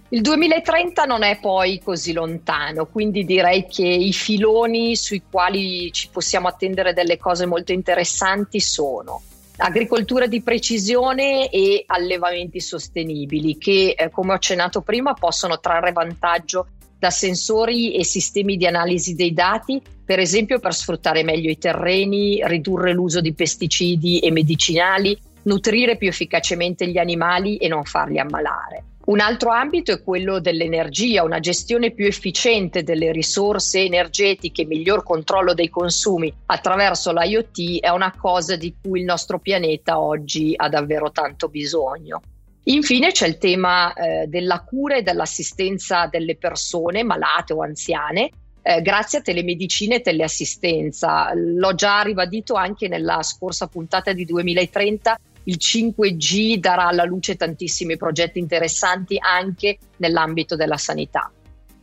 Il 0.09 0.21
2030 0.21 1.05
non 1.05 1.23
è 1.23 1.39
poi 1.39 1.81
così 1.83 2.13
lontano, 2.13 2.85
quindi 2.85 3.25
direi 3.25 3.65
che 3.67 3.85
i 3.85 4.13
filoni 4.13 4.95
sui 4.95 5.23
quali 5.29 5.91
ci 5.91 6.07
possiamo 6.11 6.47
attendere 6.47 6.93
delle 6.93 7.17
cose 7.17 7.45
molto 7.45 7.71
interessanti 7.71 8.59
sono 8.59 9.21
agricoltura 9.57 10.27
di 10.27 10.41
precisione 10.41 11.49
e 11.49 11.83
allevamenti 11.87 12.59
sostenibili 12.59 13.57
che, 13.57 13.95
eh, 13.97 14.09
come 14.09 14.31
ho 14.31 14.35
accennato 14.35 14.81
prima, 14.81 15.13
possono 15.13 15.59
trarre 15.59 15.91
vantaggio 15.91 16.67
da 16.99 17.09
sensori 17.09 17.93
e 17.93 18.03
sistemi 18.03 18.57
di 18.57 18.65
analisi 18.65 19.15
dei 19.15 19.33
dati, 19.33 19.81
per 20.03 20.19
esempio 20.19 20.59
per 20.59 20.73
sfruttare 20.73 21.23
meglio 21.23 21.49
i 21.49 21.57
terreni, 21.57 22.39
ridurre 22.43 22.93
l'uso 22.93 23.21
di 23.21 23.33
pesticidi 23.33 24.19
e 24.19 24.31
medicinali, 24.31 25.17
nutrire 25.43 25.97
più 25.97 26.07
efficacemente 26.07 26.87
gli 26.87 26.97
animali 26.97 27.57
e 27.57 27.67
non 27.67 27.83
farli 27.83 28.19
ammalare. 28.19 28.83
Un 29.07 29.21
altro 29.21 29.51
ambito 29.51 29.93
è 29.93 30.03
quello 30.03 30.41
dell'energia, 30.41 31.23
una 31.23 31.39
gestione 31.39 31.91
più 31.91 32.05
efficiente 32.05 32.83
delle 32.83 33.13
risorse 33.13 33.79
energetiche, 33.79 34.65
miglior 34.65 35.01
controllo 35.03 35.53
dei 35.53 35.69
consumi 35.69 36.33
attraverso 36.47 37.13
l'IoT 37.13 37.79
è 37.79 37.87
una 37.87 38.13
cosa 38.17 38.57
di 38.57 38.75
cui 38.81 38.99
il 38.99 39.05
nostro 39.05 39.39
pianeta 39.39 39.97
oggi 39.97 40.51
ha 40.57 40.67
davvero 40.67 41.09
tanto 41.11 41.47
bisogno. 41.47 42.21
Infine 42.63 43.11
c'è 43.11 43.27
il 43.27 43.37
tema 43.37 43.93
eh, 43.93 44.27
della 44.27 44.59
cura 44.59 44.97
e 44.97 45.03
dell'assistenza 45.03 46.07
delle 46.07 46.35
persone 46.35 47.01
malate 47.03 47.53
o 47.53 47.61
anziane, 47.61 48.29
eh, 48.61 48.81
grazie 48.81 49.19
a 49.19 49.21
telemedicina 49.21 49.95
e 49.95 50.01
teleassistenza. 50.01 51.31
L'ho 51.33 51.73
già 51.75 52.01
ribadito 52.01 52.55
anche 52.55 52.89
nella 52.89 53.23
scorsa 53.23 53.67
puntata 53.67 54.11
di 54.11 54.25
2030 54.25 55.17
il 55.47 55.57
5G 55.59 56.57
darà 56.57 56.87
alla 56.87 57.03
luce 57.03 57.35
tantissimi 57.35 57.97
progetti 57.97 58.39
interessanti 58.39 59.17
anche 59.19 59.77
nell'ambito 59.97 60.55
della 60.55 60.77
sanità. 60.77 61.31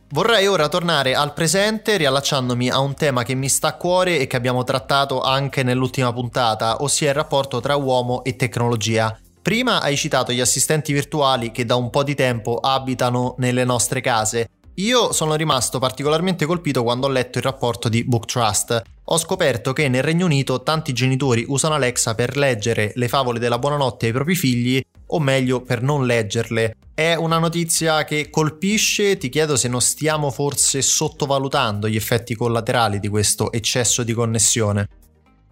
Vorrei 0.09 0.45
ora 0.47 0.69
tornare 0.69 1.15
al 1.15 1.33
presente 1.33 1.97
riallacciandomi 1.97 2.69
a 2.69 2.79
un 2.79 2.93
tema 2.93 3.23
che 3.23 3.33
mi 3.33 3.49
sta 3.49 3.69
a 3.69 3.75
cuore 3.75 4.19
e 4.19 4.27
che 4.27 4.35
abbiamo 4.35 4.63
trattato 4.63 5.21
anche 5.21 5.63
nell'ultima 5.63 6.13
puntata, 6.13 6.83
ossia 6.83 7.09
il 7.09 7.15
rapporto 7.15 7.59
tra 7.59 7.75
uomo 7.75 8.23
e 8.23 8.35
tecnologia. 8.35 9.17
Prima 9.41 9.81
hai 9.81 9.97
citato 9.97 10.31
gli 10.31 10.39
assistenti 10.39 10.93
virtuali 10.93 11.51
che 11.51 11.65
da 11.65 11.75
un 11.75 11.89
po' 11.89 12.03
di 12.03 12.15
tempo 12.15 12.57
abitano 12.57 13.35
nelle 13.39 13.63
nostre 13.63 13.99
case. 14.01 14.49
Io 14.77 15.13
sono 15.13 15.35
rimasto 15.35 15.79
particolarmente 15.79 16.45
colpito 16.45 16.83
quando 16.83 17.07
ho 17.07 17.09
letto 17.09 17.37
il 17.37 17.45
rapporto 17.45 17.87
di 17.87 18.03
Book 18.03 18.25
Trust, 18.25 18.81
ho 19.05 19.17
scoperto 19.17 19.71
che 19.71 19.87
nel 19.87 20.03
Regno 20.03 20.25
Unito 20.25 20.63
tanti 20.63 20.91
genitori 20.91 21.45
usano 21.47 21.75
Alexa 21.75 22.13
per 22.13 22.35
leggere 22.35 22.91
le 22.95 23.07
favole 23.07 23.39
della 23.39 23.57
buonanotte 23.57 24.07
ai 24.07 24.11
propri 24.11 24.35
figli, 24.35 24.83
o 25.07 25.19
meglio 25.19 25.61
per 25.61 25.81
non 25.81 26.05
leggerle. 26.05 26.75
È 26.93 27.13
una 27.13 27.37
notizia 27.37 28.03
che 28.03 28.29
colpisce, 28.29 29.17
ti 29.17 29.29
chiedo 29.29 29.55
se 29.55 29.69
non 29.69 29.79
stiamo 29.79 30.29
forse 30.29 30.81
sottovalutando 30.81 31.87
gli 31.87 31.95
effetti 31.95 32.35
collaterali 32.35 32.99
di 32.99 33.07
questo 33.07 33.53
eccesso 33.53 34.03
di 34.03 34.11
connessione. 34.11 34.89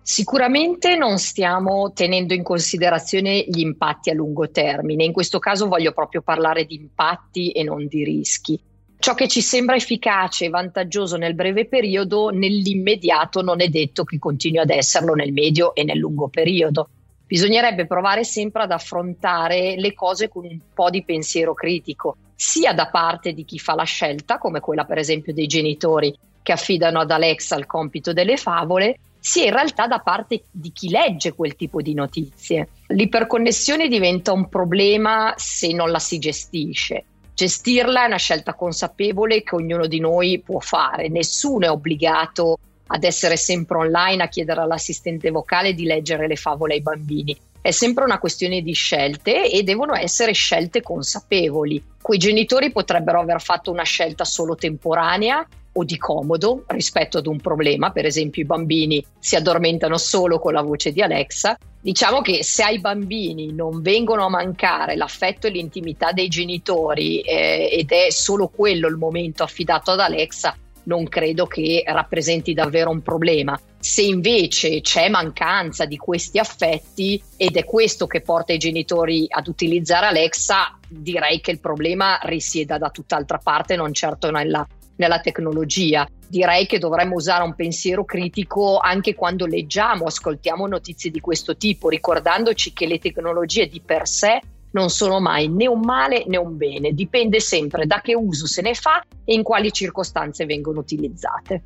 Sicuramente 0.02 0.98
non 0.98 1.18
stiamo 1.18 1.94
tenendo 1.94 2.34
in 2.34 2.44
considerazione 2.44 3.46
gli 3.48 3.62
impatti 3.62 4.10
a 4.10 4.14
lungo 4.14 4.50
termine, 4.50 5.06
in 5.06 5.14
questo 5.14 5.40
caso 5.40 5.70
voglio 5.70 5.94
proprio 5.94 6.22
parlare 6.22 6.66
di 6.66 6.76
impatti 6.76 7.52
e 7.52 7.64
non 7.64 7.88
di 7.88 8.04
rischi. 8.04 8.60
Ciò 9.04 9.16
che 9.16 9.28
ci 9.28 9.42
sembra 9.42 9.76
efficace 9.76 10.46
e 10.46 10.50
vantaggioso 10.50 11.18
nel 11.18 11.36
breve 11.36 11.66
periodo, 11.66 12.30
nell'immediato 12.30 13.42
non 13.42 13.60
è 13.60 13.68
detto 13.68 14.06
che 14.06 14.18
continui 14.18 14.60
ad 14.60 14.70
esserlo 14.70 15.14
nel 15.14 15.34
medio 15.34 15.76
e 15.76 15.84
nel 15.84 15.98
lungo 15.98 16.30
periodo. 16.30 16.88
Bisognerebbe 17.28 17.86
provare 17.86 18.24
sempre 18.24 18.64
ad 18.64 18.72
affrontare 18.72 19.76
le 19.76 19.94
cose 19.94 20.30
con 20.30 20.46
un 20.46 20.58
po' 20.74 20.90
di 20.90 21.04
pensiero 21.04 21.54
critico, 21.54 22.16
sia 22.34 22.72
da 22.72 22.88
parte 22.88 23.34
di 23.34 23.44
chi 23.44 23.60
fa 23.60 23.76
la 23.76 23.84
scelta, 23.84 24.38
come 24.38 24.62
quella 24.62 24.86
per 24.86 25.00
esempio 25.00 25.34
dei 25.34 25.48
genitori 25.48 26.18
che 26.42 26.54
affidano 26.54 27.02
ad 27.02 27.12
Alexa 27.12 27.58
il 27.58 27.66
compito 27.66 28.14
delle 28.14 28.38
favole, 28.38 29.00
sia 29.20 29.44
in 29.44 29.52
realtà 29.52 29.86
da 29.86 30.00
parte 30.00 30.44
di 30.50 30.72
chi 30.72 30.88
legge 30.88 31.34
quel 31.34 31.58
tipo 31.58 31.82
di 31.82 31.94
notizie. 31.94 32.70
L'iperconnessione 32.88 33.90
diventa 33.90 34.32
un 34.32 34.48
problema 34.48 35.34
se 35.36 35.74
non 35.74 35.92
la 35.92 36.00
si 36.00 36.20
gestisce. 36.20 37.04
Gestirla 37.36 38.04
è 38.04 38.08
una 38.08 38.18
scelta 38.18 38.54
consapevole 38.54 39.42
che 39.42 39.56
ognuno 39.56 39.88
di 39.88 40.00
noi 40.00 40.40
può 40.40 40.60
fare, 40.60 41.10
nessuno 41.10 41.66
è 41.66 41.70
obbligato 41.70 42.60
ad 42.88 43.04
essere 43.04 43.38
sempre 43.38 43.78
online 43.78 44.24
a 44.24 44.28
chiedere 44.28 44.62
all'assistente 44.62 45.32
vocale 45.32 45.74
di 45.74 45.86
leggere 45.86 46.28
le 46.28 46.36
favole 46.36 46.76
ai 46.76 46.82
bambini. 46.82 47.36
È 47.60 47.72
sempre 47.72 48.04
una 48.04 48.20
questione 48.20 48.62
di 48.62 48.74
scelte 48.74 49.50
e 49.50 49.64
devono 49.64 49.96
essere 49.96 50.34
scelte 50.34 50.82
consapevoli. 50.82 51.82
Quei 52.02 52.20
genitori 52.20 52.72
potrebbero 52.72 53.22
aver 53.22 53.42
fatto 53.42 53.72
una 53.72 53.84
scelta 53.84 54.26
solo 54.26 54.56
temporanea 54.56 55.48
o 55.74 55.84
di 55.84 55.98
comodo 55.98 56.64
rispetto 56.68 57.18
ad 57.18 57.28
un 57.28 57.38
problema, 57.38 57.92
per 57.92 58.06
esempio 58.06 58.42
i 58.42 58.46
bambini 58.46 59.04
si 59.20 59.36
addormentano 59.36 59.98
solo 59.98 60.40
con 60.40 60.54
la 60.54 60.62
voce 60.62 60.92
di 60.92 61.02
Alexa. 61.02 61.58
Diciamo 61.82 62.22
che 62.22 62.44
se 62.44 62.64
ai 62.64 62.80
bambini 62.80 63.52
non 63.52 63.82
vengono 63.82 64.26
a 64.26 64.30
mancare 64.30 64.96
l'affetto 64.96 65.48
e 65.48 65.50
l'intimità 65.50 66.12
dei 66.12 66.30
genitori 66.30 67.20
eh, 67.22 67.70
ed 67.72 67.92
è 67.92 68.10
solo 68.10 68.48
quello 68.48 68.88
il 68.88 68.96
momento 68.96 69.44
affidato 69.44 69.92
ad 69.92 70.00
Alexa, 70.00 70.56
non 70.84 71.08
credo 71.08 71.46
che 71.46 71.84
rappresenti 71.86 72.54
davvero 72.54 72.90
un 72.90 73.02
problema. 73.02 73.60
Se 73.80 74.02
invece 74.02 74.80
c'è 74.80 75.10
mancanza 75.10 75.86
di 75.86 75.98
questi 75.98 76.40
affetti 76.40 77.22
ed 77.36 77.58
è 77.58 77.66
questo 77.66 78.08
che 78.08 78.22
porta 78.22 78.54
i 78.54 78.58
genitori 78.58 79.26
ad 79.28 79.48
utilizzare 79.48 80.06
Alexa, 80.06 80.78
direi 80.88 81.42
che 81.42 81.52
il 81.52 81.60
problema 81.60 82.18
risieda 82.24 82.78
da 82.78 82.90
tutt'altra 82.90 83.40
parte, 83.40 83.76
non 83.76 83.94
certo 83.94 84.32
nella 84.32 84.66
nella 84.98 85.20
tecnologia. 85.20 86.08
Direi 86.28 86.66
che 86.66 86.80
dovremmo 86.80 87.16
usare 87.16 87.44
un 87.44 87.56
pensiero 87.56 88.06
critico 88.06 88.80
anche 88.80 89.14
quando 89.14 89.46
leggiamo, 89.46 90.06
ascoltiamo 90.06 90.68
notizie 90.68 91.12
di 91.12 91.20
questo 91.20 91.56
tipo, 91.58 91.90
ricordandoci 91.90 92.74
che 92.74 92.88
le 92.88 93.00
tecnologie 93.00 93.68
di 93.68 93.82
per 93.84 94.08
sé 94.08 94.40
non 94.72 94.90
sono 94.90 95.20
mai 95.20 95.48
né 95.48 95.68
un 95.68 95.82
male 95.82 96.24
né 96.28 96.38
un 96.38 96.58
bene, 96.58 96.94
dipende 96.94 97.40
sempre 97.40 97.86
da 97.86 98.02
che 98.02 98.16
uso 98.16 98.48
se 98.48 98.62
ne 98.62 98.74
fa 98.74 99.04
e 99.24 99.34
in 99.34 99.44
quali 99.44 99.72
circostanze 99.72 100.46
vengono 100.46 100.80
utilizzate. 100.80 101.64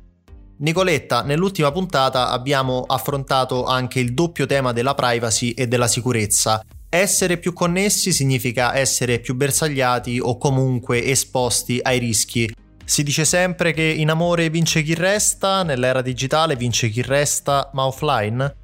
Nicoletta, 0.58 1.22
nell'ultima 1.22 1.70
puntata 1.70 2.30
abbiamo 2.30 2.82
affrontato 2.86 3.64
anche 3.64 4.00
il 4.00 4.12
doppio 4.12 4.44
tema 4.44 4.72
della 4.72 4.94
privacy 4.94 5.50
e 5.50 5.68
della 5.68 5.86
sicurezza. 5.86 6.62
Essere 6.90 7.36
più 7.38 7.52
connessi 7.52 8.12
significa 8.12 8.74
essere 8.74 9.20
più 9.20 9.34
bersagliati 9.34 10.18
o 10.18 10.36
comunque 10.36 11.04
esposti 11.04 11.78
ai 11.80 11.98
rischi. 11.98 12.50
Si 12.88 13.02
dice 13.02 13.26
sempre 13.26 13.74
che 13.74 13.82
in 13.82 14.08
amore 14.08 14.48
vince 14.48 14.80
chi 14.80 14.94
resta, 14.94 15.62
nell'era 15.62 16.00
digitale 16.00 16.56
vince 16.56 16.88
chi 16.88 17.02
resta, 17.02 17.68
ma 17.74 17.84
offline? 17.84 18.56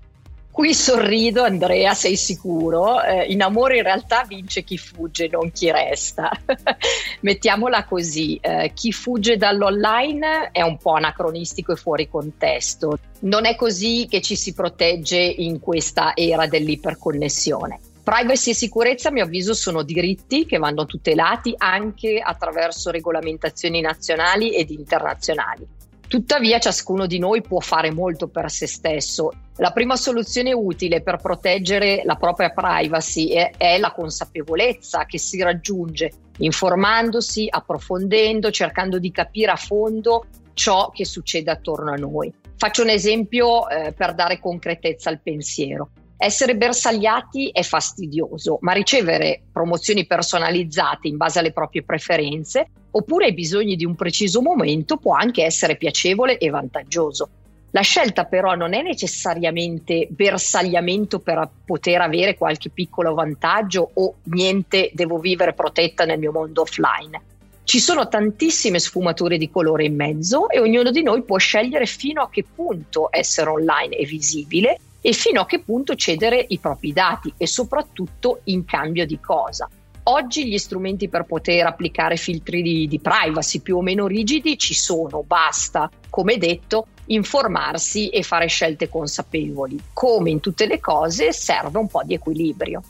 Qui 0.51 0.73
sorrido 0.73 1.43
Andrea, 1.43 1.93
sei 1.93 2.17
sicuro? 2.17 3.03
Eh, 3.03 3.27
in 3.27 3.43
amore 3.43 3.77
in 3.77 3.83
realtà 3.83 4.25
vince 4.27 4.65
chi 4.65 4.79
fugge, 4.79 5.29
non 5.29 5.53
chi 5.53 5.71
resta. 5.71 6.31
Mettiamola 7.21 7.85
così, 7.85 8.39
eh, 8.41 8.73
chi 8.73 8.93
fugge 8.93 9.37
dall'online 9.37 10.49
è 10.53 10.63
un 10.63 10.79
po' 10.79 10.93
anacronistico 10.93 11.73
e 11.73 11.77
fuori 11.77 12.09
contesto. 12.09 12.99
Non 13.21 13.45
è 13.45 13.55
così 13.55 14.07
che 14.09 14.23
ci 14.23 14.37
si 14.37 14.55
protegge 14.55 15.19
in 15.19 15.61
questa 15.61 16.17
era 16.17 16.47
dell'iperconnessione. 16.47 17.79
Privacy 18.05 18.51
e 18.51 18.55
sicurezza, 18.55 19.09
a 19.09 19.13
mio 19.13 19.25
avviso, 19.25 19.55
sono 19.55 19.83
diritti 19.83 20.45
che 20.45 20.59
vanno 20.59 20.85
tutelati 20.85 21.55
anche 21.57 22.21
attraverso 22.23 22.91
regolamentazioni 22.91 23.81
nazionali 23.81 24.55
ed 24.55 24.69
internazionali. 24.69 25.67
Tuttavia 26.07 26.59
ciascuno 26.59 27.07
di 27.07 27.19
noi 27.19 27.41
può 27.41 27.61
fare 27.61 27.91
molto 27.91 28.29
per 28.29 28.51
se 28.51 28.67
stesso. 28.67 29.33
La 29.57 29.71
prima 29.71 29.97
soluzione 29.97 30.53
utile 30.53 31.01
per 31.01 31.17
proteggere 31.17 32.03
la 32.05 32.17
propria 32.17 32.51
privacy 32.51 33.29
è, 33.29 33.53
è, 33.57 33.79
la 33.79 33.91
consapevolezza 33.93 35.07
che 35.07 35.19
si 35.19 35.41
raggiunge 35.41 36.13
informandosi, 36.39 37.47
approfondendo, 37.49 38.51
cercando 38.51 38.99
di 38.99 39.11
capire 39.11 39.53
a 39.53 39.57
fondo 39.57 40.27
ciò 40.53 40.91
che 40.91 41.07
succede 41.07 41.51
attorno 41.51 41.91
a 41.91 41.97
noi. 41.97 42.31
Faccio 42.59 42.83
un 42.83 42.91
esempio 42.91 43.67
eh, 43.67 43.93
per 43.93 44.15
dare 44.15 44.39
concretezza 44.39 45.09
al 45.09 45.21
pensiero. 45.23 45.89
Essere 46.25 46.57
bersagliati 46.57 47.51
è 47.51 47.61
fastidioso, 47.61 48.57
ma 48.63 48.73
ricevere 48.73 49.43
promozioni 49.53 50.07
personalizzate 50.07 51.07
in 51.07 51.19
base 51.19 51.39
alle 51.39 51.53
proprie 51.53 51.83
preferenze 51.83 52.67
oppure 52.93 53.27
ai 53.27 53.35
bisogni 53.35 53.77
di 53.77 53.85
un 53.85 53.95
preciso 53.95 54.41
momento 54.41 54.97
può 54.97 55.13
anche 55.13 55.45
essere 55.45 55.77
piacevole 55.77 56.39
e 56.39 56.49
vantaggioso. 56.49 57.29
La 57.73 57.83
scelta 57.83 58.25
però 58.25 58.55
non 58.55 58.73
è 58.73 58.81
necessariamente 58.81 60.09
bersagliamento 60.09 61.19
per 61.19 61.47
poter 61.63 62.01
avere 62.01 62.39
qualche 62.39 62.71
piccolo 62.71 63.13
vantaggio 63.13 63.91
o 63.93 64.15
niente, 64.23 64.93
devo 64.95 65.19
vivere 65.19 65.53
protetta 65.53 66.07
nel 66.07 66.19
mio 66.19 66.33
mondo 66.33 66.63
offline. 66.63 67.21
Ci 67.65 67.79
sono 67.79 68.09
tantissime 68.09 68.79
sfumature 68.79 69.37
di 69.37 69.51
colore 69.51 69.85
in 69.85 69.95
mezzo 69.95 70.49
e 70.49 70.59
ognuno 70.59 70.91
di 70.91 71.03
noi 71.03 71.23
può 71.23 71.37
scegliere 71.37 71.85
fino 71.85 72.23
a 72.23 72.31
che 72.31 72.45
punto 72.45 73.09
essere 73.11 73.51
online 73.51 73.95
e 73.95 74.07
visibile 74.07 74.79
e 75.07 75.13
fino 75.13 75.43
a 75.43 75.47
che 75.47 75.61
punto 75.61 75.95
cedere 75.97 76.43
i 76.49 76.59
propri 76.59 76.95
dati 76.95 77.31
e 77.37 77.47
soprattutto 77.47 78.41
in 78.45 78.65
cambio 78.65 79.05
di 79.05 79.21
cosa. 79.21 79.69
Oggi 80.05 80.49
gli 80.49 80.57
strumenti 80.57 81.11
per 81.11 81.25
poter 81.25 81.67
applicare 81.67 82.17
filtri 82.17 82.63
di, 82.63 82.89
di 82.89 82.99
privacy 83.01 83.61
più 83.61 83.77
o 83.77 83.83
meno 83.83 84.07
rigidi 84.07 84.57
ci 84.57 84.73
sono, 84.73 85.23
basta, 85.23 85.91
come 86.09 86.39
detto, 86.39 86.87
informarsi 87.07 88.09
e 88.09 88.23
fare 88.23 88.47
scelte 88.47 88.89
consapevoli. 88.89 89.79
Come 89.93 90.31
in 90.31 90.41
tutte 90.41 90.67
le 90.67 90.81
cose 90.81 91.35
serve 91.35 91.77
un 91.77 91.89
po' 91.89 92.03
di 92.03 92.15
equilibrio. 92.15 92.83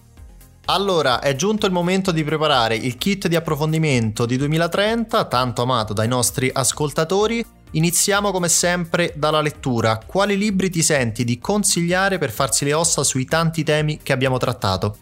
Allora, 0.66 1.18
è 1.18 1.35
giunto 1.35 1.66
il 1.66 1.73
momento 1.73 2.12
di 2.12 2.23
preparare 2.23 2.76
il 2.76 2.97
kit 2.97 3.26
di 3.26 3.35
approfondimento 3.35 4.25
di 4.25 4.37
2030, 4.37 5.25
tanto 5.25 5.62
amato 5.62 5.92
dai 5.92 6.06
nostri 6.06 6.49
ascoltatori. 6.52 7.44
Iniziamo 7.75 8.31
come 8.31 8.49
sempre 8.49 9.12
dalla 9.16 9.40
lettura. 9.40 9.99
Quali 10.07 10.37
libri 10.37 10.71
ti 10.71 10.81
senti 10.81 11.25
di 11.25 11.40
consigliare 11.40 12.19
per 12.19 12.31
farsi 12.31 12.64
le 12.64 12.73
ossa 12.73 13.02
sui 13.02 13.25
tanti 13.25 13.64
temi 13.64 13.99
che 14.00 14.12
abbiamo 14.12 14.38
trattato? 14.38 14.97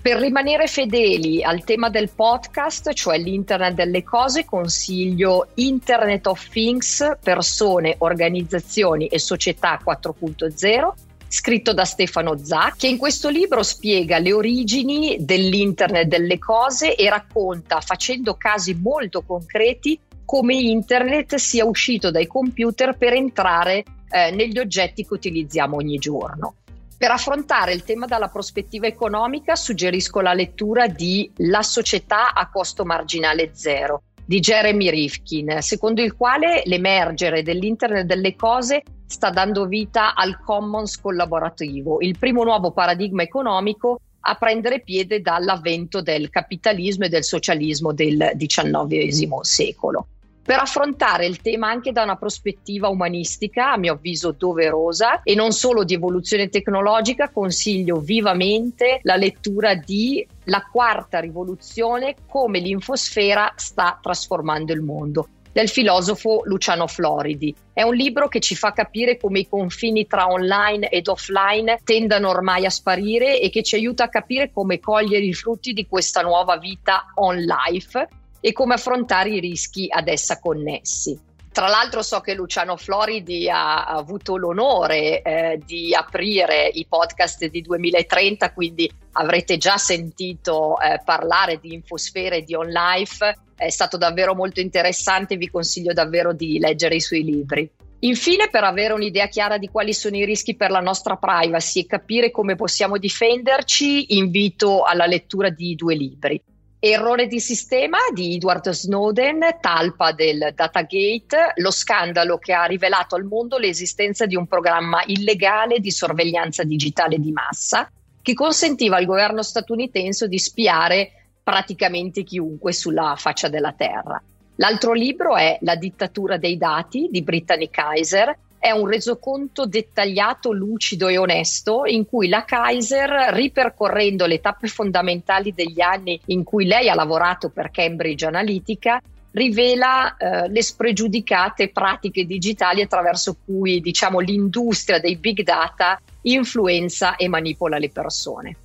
Per 0.00 0.16
rimanere 0.16 0.68
fedeli 0.68 1.42
al 1.42 1.64
tema 1.64 1.90
del 1.90 2.10
podcast, 2.10 2.92
cioè 2.92 3.18
l'internet 3.18 3.74
delle 3.74 4.04
cose, 4.04 4.44
consiglio 4.44 5.48
Internet 5.54 6.28
of 6.28 6.48
Things, 6.48 7.16
persone, 7.20 7.96
organizzazioni 7.98 9.08
e 9.08 9.18
società 9.18 9.80
4.0 9.84 10.92
scritto 11.28 11.74
da 11.74 11.84
Stefano 11.84 12.38
Zac, 12.38 12.76
che 12.76 12.86
in 12.86 12.98
questo 12.98 13.28
libro 13.28 13.64
spiega 13.64 14.18
le 14.18 14.32
origini 14.32 15.16
dell'Internet 15.18 16.06
delle 16.06 16.38
cose 16.38 16.94
e 16.94 17.10
racconta, 17.10 17.80
facendo 17.80 18.36
casi 18.36 18.74
molto 18.74 19.22
concreti, 19.22 19.98
come 20.26 20.54
Internet 20.54 21.36
sia 21.36 21.64
uscito 21.64 22.10
dai 22.10 22.26
computer 22.26 22.96
per 22.96 23.14
entrare 23.14 23.84
eh, 24.10 24.32
negli 24.32 24.58
oggetti 24.58 25.06
che 25.06 25.14
utilizziamo 25.14 25.76
ogni 25.76 25.98
giorno. 25.98 26.56
Per 26.98 27.10
affrontare 27.10 27.72
il 27.72 27.84
tema 27.84 28.06
dalla 28.06 28.28
prospettiva 28.28 28.86
economica 28.86 29.54
suggerisco 29.54 30.20
la 30.20 30.32
lettura 30.34 30.88
di 30.88 31.30
La 31.36 31.62
società 31.62 32.34
a 32.34 32.48
costo 32.50 32.84
marginale 32.84 33.50
zero 33.52 34.02
di 34.24 34.40
Jeremy 34.40 34.90
Rifkin, 34.90 35.58
secondo 35.60 36.02
il 36.02 36.16
quale 36.16 36.62
l'emergere 36.64 37.42
dell'Internet 37.42 38.06
delle 38.06 38.34
cose 38.34 38.82
sta 39.06 39.30
dando 39.30 39.66
vita 39.66 40.14
al 40.14 40.40
commons 40.42 40.98
collaborativo, 41.00 42.00
il 42.00 42.18
primo 42.18 42.42
nuovo 42.42 42.72
paradigma 42.72 43.22
economico 43.22 44.00
a 44.20 44.34
prendere 44.34 44.80
piede 44.80 45.20
dall'avvento 45.20 46.02
del 46.02 46.30
capitalismo 46.30 47.04
e 47.04 47.08
del 47.08 47.22
socialismo 47.22 47.92
del 47.92 48.32
XIX 48.36 49.38
secolo 49.42 50.08
per 50.46 50.60
affrontare 50.60 51.26
il 51.26 51.42
tema 51.42 51.68
anche 51.68 51.90
da 51.90 52.04
una 52.04 52.14
prospettiva 52.14 52.86
umanistica, 52.86 53.72
a 53.72 53.76
mio 53.76 53.94
avviso 53.94 54.30
doverosa, 54.30 55.22
e 55.24 55.34
non 55.34 55.50
solo 55.50 55.82
di 55.82 55.94
evoluzione 55.94 56.48
tecnologica, 56.48 57.30
consiglio 57.30 57.96
vivamente 57.96 59.00
la 59.02 59.16
lettura 59.16 59.74
di 59.74 60.24
La 60.44 60.64
quarta 60.70 61.18
rivoluzione, 61.18 62.14
come 62.28 62.60
l'infosfera 62.60 63.52
sta 63.56 63.98
trasformando 64.00 64.72
il 64.72 64.82
mondo 64.82 65.28
del 65.50 65.68
filosofo 65.68 66.42
Luciano 66.44 66.86
Floridi. 66.86 67.52
È 67.72 67.82
un 67.82 67.94
libro 67.94 68.28
che 68.28 68.40
ci 68.40 68.54
fa 68.54 68.72
capire 68.72 69.16
come 69.16 69.40
i 69.40 69.48
confini 69.48 70.06
tra 70.06 70.30
online 70.30 70.90
ed 70.90 71.08
offline 71.08 71.80
tendano 71.82 72.28
ormai 72.28 72.66
a 72.66 72.70
sparire 72.70 73.40
e 73.40 73.48
che 73.48 73.62
ci 73.62 73.74
aiuta 73.74 74.04
a 74.04 74.08
capire 74.08 74.52
come 74.52 74.78
cogliere 74.78 75.24
i 75.24 75.32
frutti 75.32 75.72
di 75.72 75.86
questa 75.88 76.20
nuova 76.20 76.58
vita 76.58 77.06
on 77.14 77.36
life 77.38 78.06
e 78.46 78.52
come 78.52 78.74
affrontare 78.74 79.30
i 79.30 79.40
rischi 79.40 79.88
ad 79.90 80.06
essa 80.06 80.38
connessi. 80.38 81.18
Tra 81.50 81.66
l'altro 81.66 82.00
so 82.00 82.20
che 82.20 82.32
Luciano 82.32 82.76
Floridi 82.76 83.50
ha 83.50 83.86
avuto 83.86 84.36
l'onore 84.36 85.20
eh, 85.20 85.60
di 85.66 85.92
aprire 85.92 86.70
i 86.72 86.86
podcast 86.88 87.44
di 87.46 87.60
2030, 87.60 88.52
quindi 88.52 88.88
avrete 89.14 89.56
già 89.56 89.78
sentito 89.78 90.78
eh, 90.78 91.00
parlare 91.04 91.58
di 91.60 91.74
Infosfere 91.74 92.36
e 92.36 92.42
di 92.44 92.54
On 92.54 92.68
Life. 92.68 93.36
È 93.56 93.68
stato 93.68 93.96
davvero 93.96 94.36
molto 94.36 94.60
interessante, 94.60 95.36
vi 95.36 95.50
consiglio 95.50 95.92
davvero 95.92 96.32
di 96.32 96.60
leggere 96.60 96.94
i 96.94 97.00
suoi 97.00 97.24
libri. 97.24 97.68
Infine, 98.00 98.48
per 98.48 98.62
avere 98.62 98.92
un'idea 98.92 99.26
chiara 99.26 99.58
di 99.58 99.70
quali 99.70 99.92
sono 99.92 100.14
i 100.18 100.24
rischi 100.24 100.54
per 100.54 100.70
la 100.70 100.78
nostra 100.78 101.16
privacy 101.16 101.80
e 101.80 101.86
capire 101.86 102.30
come 102.30 102.54
possiamo 102.54 102.96
difenderci, 102.96 104.16
invito 104.16 104.84
alla 104.84 105.06
lettura 105.06 105.50
di 105.50 105.74
due 105.74 105.96
libri. 105.96 106.40
Errore 106.88 107.26
di 107.26 107.40
sistema 107.40 107.98
di 108.14 108.36
Edward 108.36 108.70
Snowden, 108.70 109.40
talpa 109.60 110.12
del 110.12 110.52
Datagate, 110.54 111.54
lo 111.56 111.72
scandalo 111.72 112.38
che 112.38 112.52
ha 112.52 112.64
rivelato 112.64 113.16
al 113.16 113.24
mondo 113.24 113.58
l'esistenza 113.58 114.24
di 114.24 114.36
un 114.36 114.46
programma 114.46 115.02
illegale 115.06 115.80
di 115.80 115.90
sorveglianza 115.90 116.62
digitale 116.62 117.18
di 117.18 117.32
massa 117.32 117.90
che 118.22 118.34
consentiva 118.34 118.98
al 118.98 119.04
governo 119.04 119.42
statunitense 119.42 120.28
di 120.28 120.38
spiare 120.38 121.10
praticamente 121.42 122.22
chiunque 122.22 122.72
sulla 122.72 123.14
faccia 123.16 123.48
della 123.48 123.72
terra. 123.72 124.22
L'altro 124.54 124.92
libro 124.92 125.34
è 125.34 125.58
La 125.62 125.74
dittatura 125.74 126.36
dei 126.36 126.56
dati 126.56 127.08
di 127.10 127.22
Brittany 127.22 127.68
Kaiser, 127.68 128.32
è 128.58 128.70
un 128.70 128.86
resoconto 128.86 129.66
dettagliato, 129.66 130.52
lucido 130.52 131.08
e 131.08 131.18
onesto 131.18 131.84
in 131.84 132.06
cui 132.06 132.28
la 132.28 132.44
Kaiser, 132.44 133.32
ripercorrendo 133.32 134.26
le 134.26 134.40
tappe 134.40 134.68
fondamentali 134.68 135.52
degli 135.54 135.80
anni 135.80 136.20
in 136.26 136.42
cui 136.42 136.64
lei 136.66 136.88
ha 136.88 136.94
lavorato 136.94 137.48
per 137.50 137.70
Cambridge 137.70 138.26
Analytica, 138.26 139.00
rivela 139.32 140.16
eh, 140.16 140.48
le 140.48 140.62
spregiudicate 140.62 141.68
pratiche 141.68 142.24
digitali 142.24 142.80
attraverso 142.80 143.36
cui 143.44 143.80
diciamo, 143.80 144.18
l'industria 144.18 144.98
dei 144.98 145.16
big 145.16 145.42
data 145.42 146.00
influenza 146.22 147.16
e 147.16 147.28
manipola 147.28 147.78
le 147.78 147.90
persone. 147.90 148.56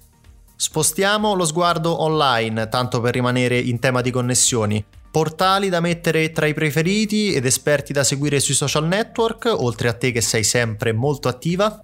Spostiamo 0.55 1.33
lo 1.33 1.45
sguardo 1.45 2.01
online, 2.01 2.69
tanto 2.69 3.01
per 3.01 3.13
rimanere 3.13 3.57
in 3.57 3.79
tema 3.79 4.01
di 4.01 4.11
connessioni. 4.11 4.83
Portali 5.11 5.67
da 5.67 5.81
mettere 5.81 6.31
tra 6.31 6.45
i 6.45 6.53
preferiti 6.53 7.33
ed 7.33 7.45
esperti 7.45 7.91
da 7.91 8.01
seguire 8.01 8.39
sui 8.39 8.53
social 8.53 8.87
network, 8.87 9.43
oltre 9.45 9.89
a 9.89 9.93
te 9.93 10.13
che 10.13 10.21
sei 10.21 10.45
sempre 10.45 10.93
molto 10.93 11.27
attiva? 11.27 11.81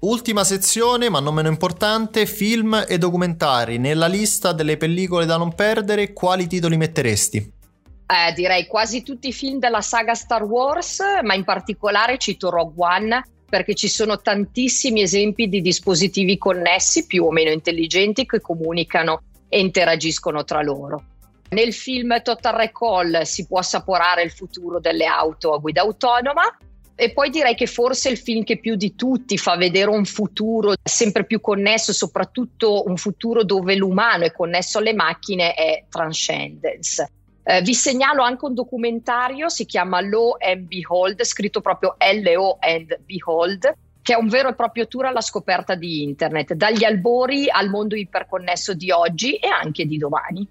Ultima 0.00 0.44
sezione, 0.44 1.08
ma 1.08 1.20
non 1.20 1.34
meno 1.34 1.48
importante, 1.48 2.26
film 2.26 2.84
e 2.86 2.98
documentari. 2.98 3.78
Nella 3.78 4.08
lista 4.08 4.52
delle 4.52 4.76
pellicole 4.76 5.24
da 5.24 5.36
non 5.36 5.54
perdere, 5.54 6.12
quali 6.12 6.46
titoli 6.46 6.76
metteresti? 6.76 7.38
Eh, 7.38 8.32
direi 8.34 8.66
quasi 8.66 9.02
tutti 9.02 9.28
i 9.28 9.32
film 9.32 9.58
della 9.58 9.80
saga 9.80 10.14
Star 10.14 10.44
Wars, 10.44 11.00
ma 11.22 11.34
in 11.34 11.44
particolare 11.44 12.18
cito 12.18 12.50
Rogue 12.50 12.74
One 12.76 13.22
perché 13.48 13.74
ci 13.74 13.88
sono 13.88 14.20
tantissimi 14.20 15.02
esempi 15.02 15.48
di 15.48 15.60
dispositivi 15.60 16.36
connessi 16.36 17.06
più 17.06 17.24
o 17.24 17.30
meno 17.30 17.50
intelligenti 17.50 18.26
che 18.26 18.40
comunicano 18.40 19.22
e 19.48 19.60
interagiscono 19.60 20.44
tra 20.44 20.62
loro. 20.62 21.02
Nel 21.50 21.72
film 21.72 22.20
Total 22.22 22.54
Recall 22.54 23.22
si 23.22 23.46
può 23.46 23.58
assaporare 23.58 24.22
il 24.22 24.30
futuro 24.30 24.80
delle 24.80 25.06
auto 25.06 25.52
a 25.52 25.58
guida 25.58 25.82
autonoma. 25.82 26.58
E 26.98 27.12
poi 27.12 27.28
direi 27.28 27.54
che 27.54 27.66
forse 27.66 28.08
il 28.08 28.16
film 28.16 28.42
che 28.42 28.58
più 28.58 28.74
di 28.74 28.94
tutti 28.94 29.36
fa 29.36 29.54
vedere 29.54 29.90
un 29.90 30.06
futuro 30.06 30.72
sempre 30.82 31.26
più 31.26 31.42
connesso, 31.42 31.92
soprattutto 31.92 32.84
un 32.86 32.96
futuro 32.96 33.44
dove 33.44 33.76
l'umano 33.76 34.24
è 34.24 34.32
connesso 34.32 34.78
alle 34.78 34.94
macchine, 34.94 35.52
è 35.52 35.84
Transcendence. 35.90 37.10
Eh, 37.42 37.60
vi 37.60 37.74
segnalo 37.74 38.22
anche 38.22 38.46
un 38.46 38.54
documentario, 38.54 39.50
si 39.50 39.66
chiama 39.66 40.00
Law 40.00 40.36
and 40.38 40.66
Behold, 40.66 41.22
scritto 41.22 41.60
proprio 41.60 41.96
L-O 41.98 42.56
and 42.60 42.98
Behold, 43.04 43.74
che 44.00 44.14
è 44.14 44.16
un 44.16 44.28
vero 44.28 44.48
e 44.48 44.54
proprio 44.54 44.88
tour 44.88 45.04
alla 45.04 45.20
scoperta 45.20 45.74
di 45.74 46.02
Internet, 46.02 46.54
dagli 46.54 46.82
albori 46.82 47.50
al 47.50 47.68
mondo 47.68 47.94
iperconnesso 47.94 48.72
di 48.72 48.90
oggi 48.90 49.34
e 49.34 49.48
anche 49.48 49.84
di 49.84 49.98
domani. 49.98 50.48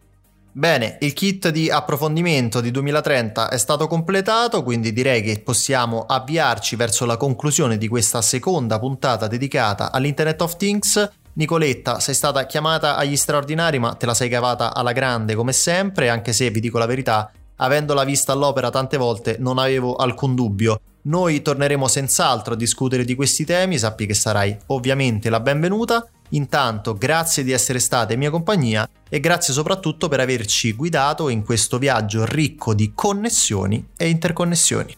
Bene, 0.58 0.96
il 1.02 1.12
kit 1.12 1.50
di 1.50 1.70
approfondimento 1.70 2.62
di 2.62 2.72
2030 2.72 3.50
è 3.50 3.58
stato 3.58 3.88
completato, 3.88 4.64
quindi 4.64 4.94
direi 4.94 5.22
che 5.22 5.42
possiamo 5.42 6.06
avviarci 6.08 6.78
verso 6.78 7.06
la 7.06 7.18
conclusione 7.18 7.78
di 7.78 7.90
questa 7.90 8.22
seconda 8.22 8.80
puntata 8.80 9.28
dedicata 9.28 9.92
all'Internet 9.92 10.42
of 10.42 10.56
Things. 10.56 11.12
Nicoletta, 11.34 12.00
sei 12.00 12.16
stata 12.16 12.46
chiamata 12.46 12.96
agli 12.96 13.18
straordinari, 13.18 13.80
ma 13.80 13.96
te 13.96 14.06
la 14.06 14.14
sei 14.14 14.30
cavata 14.30 14.74
alla 14.74 14.94
grande 14.94 15.36
come 15.36 15.52
sempre, 15.52 16.08
anche 16.08 16.32
se 16.32 16.50
vi 16.50 16.62
dico 16.62 16.78
la 16.78 16.86
verità, 16.86 17.30
avendola 17.58 18.06
vista 18.06 18.32
all'opera 18.32 18.70
tante 18.70 18.96
volte 18.96 19.36
non 19.38 19.58
avevo 19.58 19.96
alcun 19.96 20.36
dubbio. 20.36 20.80
Noi 21.02 21.42
torneremo 21.42 21.86
senz'altro 21.90 22.54
a 22.54 22.58
discutere 22.58 23.04
di 23.04 23.14
questi 23.14 23.44
temi, 23.44 23.78
sappi 23.78 24.06
che 24.06 24.14
sarai 24.14 24.58
ovviamente 24.68 25.30
la 25.30 25.42
benvenuta. 25.42 26.08
Intanto 26.30 26.96
grazie 26.96 27.44
di 27.44 27.52
essere 27.52 27.80
state 27.80 28.14
in 28.14 28.20
mia 28.20 28.30
compagnia 28.30 28.88
e 29.10 29.20
grazie 29.20 29.54
soprattutto 29.54 30.08
per 30.08 30.20
averci 30.20 30.74
guidato 30.74 31.30
in 31.30 31.44
questo 31.44 31.78
viaggio 31.78 32.26
ricco 32.26 32.74
di 32.74 32.94
connessioni 32.94 33.90
e 33.96 34.10
interconnessioni. 34.10 34.96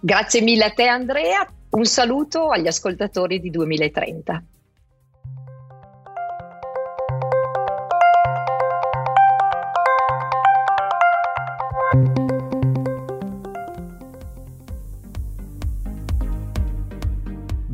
Grazie 0.00 0.40
mille 0.40 0.64
a 0.64 0.70
te 0.70 0.86
Andrea, 0.86 1.46
un 1.70 1.84
saluto 1.84 2.48
agli 2.48 2.66
ascoltatori 2.66 3.40
di 3.40 3.50
2030. 3.50 4.44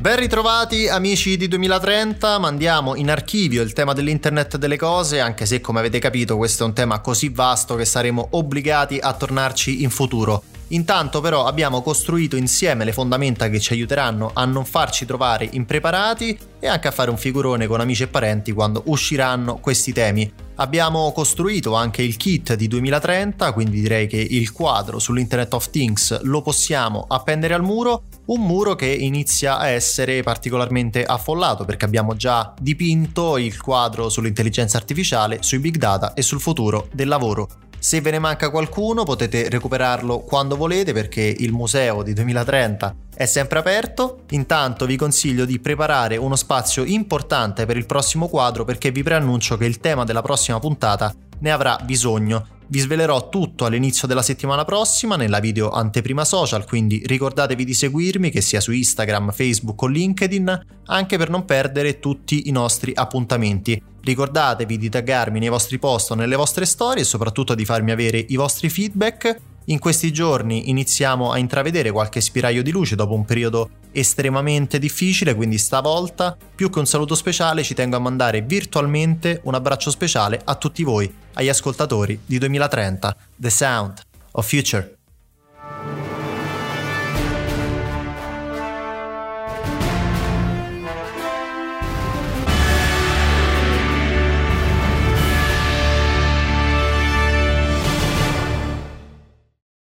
Ben 0.07 0.15
ritrovati 0.15 0.87
amici 0.87 1.35
di 1.35 1.49
2030, 1.49 2.39
mandiamo 2.39 2.95
in 2.95 3.09
archivio 3.09 3.61
il 3.61 3.73
tema 3.73 3.91
dell'internet 3.91 4.55
delle 4.55 4.77
cose, 4.77 5.19
anche 5.19 5.45
se 5.45 5.59
come 5.59 5.79
avete 5.79 5.99
capito 5.99 6.37
questo 6.37 6.63
è 6.63 6.65
un 6.65 6.71
tema 6.71 7.01
così 7.01 7.27
vasto 7.27 7.75
che 7.75 7.83
saremo 7.83 8.29
obbligati 8.31 8.99
a 9.01 9.11
tornarci 9.11 9.83
in 9.83 9.89
futuro. 9.89 10.43
Intanto 10.69 11.19
però 11.19 11.43
abbiamo 11.43 11.81
costruito 11.81 12.37
insieme 12.37 12.85
le 12.85 12.93
fondamenta 12.93 13.49
che 13.49 13.59
ci 13.59 13.73
aiuteranno 13.73 14.31
a 14.33 14.45
non 14.45 14.63
farci 14.63 15.05
trovare 15.05 15.49
impreparati 15.51 16.39
e 16.57 16.67
anche 16.67 16.87
a 16.87 16.91
fare 16.91 17.09
un 17.09 17.17
figurone 17.17 17.67
con 17.67 17.81
amici 17.81 18.03
e 18.03 18.07
parenti 18.07 18.53
quando 18.53 18.83
usciranno 18.85 19.57
questi 19.57 19.91
temi. 19.91 20.31
Abbiamo 20.55 21.11
costruito 21.11 21.73
anche 21.73 22.01
il 22.01 22.15
kit 22.15 22.53
di 22.53 22.69
2030, 22.69 23.51
quindi 23.51 23.81
direi 23.81 24.07
che 24.07 24.25
il 24.25 24.53
quadro 24.53 24.99
sull'Internet 24.99 25.53
of 25.53 25.69
Things 25.69 26.21
lo 26.21 26.41
possiamo 26.41 27.05
appendere 27.09 27.53
al 27.53 27.61
muro 27.61 28.03
un 28.27 28.41
muro 28.41 28.75
che 28.75 28.87
inizia 28.87 29.57
a 29.57 29.67
essere 29.67 30.21
particolarmente 30.21 31.03
affollato 31.03 31.65
perché 31.65 31.85
abbiamo 31.85 32.15
già 32.15 32.53
dipinto 32.59 33.37
il 33.37 33.59
quadro 33.61 34.09
sull'intelligenza 34.09 34.77
artificiale, 34.77 35.39
sui 35.41 35.59
big 35.59 35.77
data 35.77 36.13
e 36.13 36.21
sul 36.21 36.41
futuro 36.41 36.87
del 36.91 37.07
lavoro. 37.07 37.47
Se 37.79 38.01
ve 38.01 38.11
ne 38.11 38.19
manca 38.19 38.49
qualcuno 38.49 39.03
potete 39.03 39.49
recuperarlo 39.49 40.21
quando 40.21 40.57
volete 40.57 40.93
perché 40.93 41.21
il 41.21 41.51
museo 41.51 42.01
di 42.01 42.13
2030 42.13 42.95
è 43.15 43.25
sempre 43.25 43.59
aperto. 43.59 44.23
Intanto 44.31 44.85
vi 44.85 44.97
consiglio 44.97 45.45
di 45.45 45.59
preparare 45.59 46.17
uno 46.17 46.35
spazio 46.35 46.83
importante 46.83 47.65
per 47.65 47.77
il 47.77 47.85
prossimo 47.85 48.27
quadro 48.27 48.65
perché 48.65 48.91
vi 48.91 49.03
preannuncio 49.03 49.57
che 49.57 49.65
il 49.65 49.79
tema 49.79 50.03
della 50.03 50.23
prossima 50.23 50.59
puntata 50.59 51.13
ne 51.39 51.51
avrà 51.51 51.79
bisogno 51.83 52.55
vi 52.69 52.79
svelerò 52.79 53.29
tutto 53.29 53.65
all'inizio 53.65 54.07
della 54.07 54.21
settimana 54.21 54.65
prossima 54.65 55.15
nella 55.15 55.39
video 55.39 55.69
anteprima 55.69 56.25
social, 56.25 56.65
quindi 56.65 57.01
ricordatevi 57.05 57.63
di 57.63 57.73
seguirmi 57.73 58.29
che 58.29 58.41
sia 58.41 58.59
su 58.59 58.71
Instagram, 58.71 59.31
Facebook 59.31 59.81
o 59.81 59.87
LinkedIn, 59.87 60.65
anche 60.85 61.17
per 61.17 61.29
non 61.29 61.45
perdere 61.45 61.99
tutti 61.99 62.47
i 62.47 62.51
nostri 62.51 62.91
appuntamenti. 62.93 63.81
Ricordatevi 64.01 64.77
di 64.77 64.89
taggarmi 64.89 65.39
nei 65.39 65.49
vostri 65.49 65.79
post 65.79 66.11
o 66.11 66.15
nelle 66.15 66.35
vostre 66.35 66.65
storie 66.65 67.03
e 67.03 67.05
soprattutto 67.05 67.55
di 67.55 67.65
farmi 67.65 67.91
avere 67.91 68.23
i 68.27 68.35
vostri 68.35 68.69
feedback 68.69 69.56
in 69.69 69.79
questi 69.79 70.11
giorni 70.13 70.69
iniziamo 70.69 71.31
a 71.31 71.37
intravedere 71.37 71.91
qualche 71.91 72.21
spiraglio 72.21 72.61
di 72.61 72.71
luce 72.71 72.95
dopo 72.95 73.13
un 73.13 73.25
periodo 73.25 73.69
estremamente 73.91 74.79
difficile, 74.79 75.35
quindi 75.35 75.57
stavolta, 75.57 76.37
più 76.55 76.69
che 76.69 76.79
un 76.79 76.85
saluto 76.85 77.15
speciale, 77.15 77.63
ci 77.63 77.73
tengo 77.73 77.95
a 77.95 77.99
mandare 77.99 78.41
virtualmente 78.41 79.41
un 79.43 79.55
abbraccio 79.55 79.91
speciale 79.91 80.39
a 80.43 80.55
tutti 80.55 80.83
voi, 80.83 81.13
agli 81.33 81.49
ascoltatori 81.49 82.19
di 82.25 82.37
2030, 82.37 83.17
The 83.35 83.49
Sound 83.49 84.01
of 84.31 84.47
Future. 84.47 84.96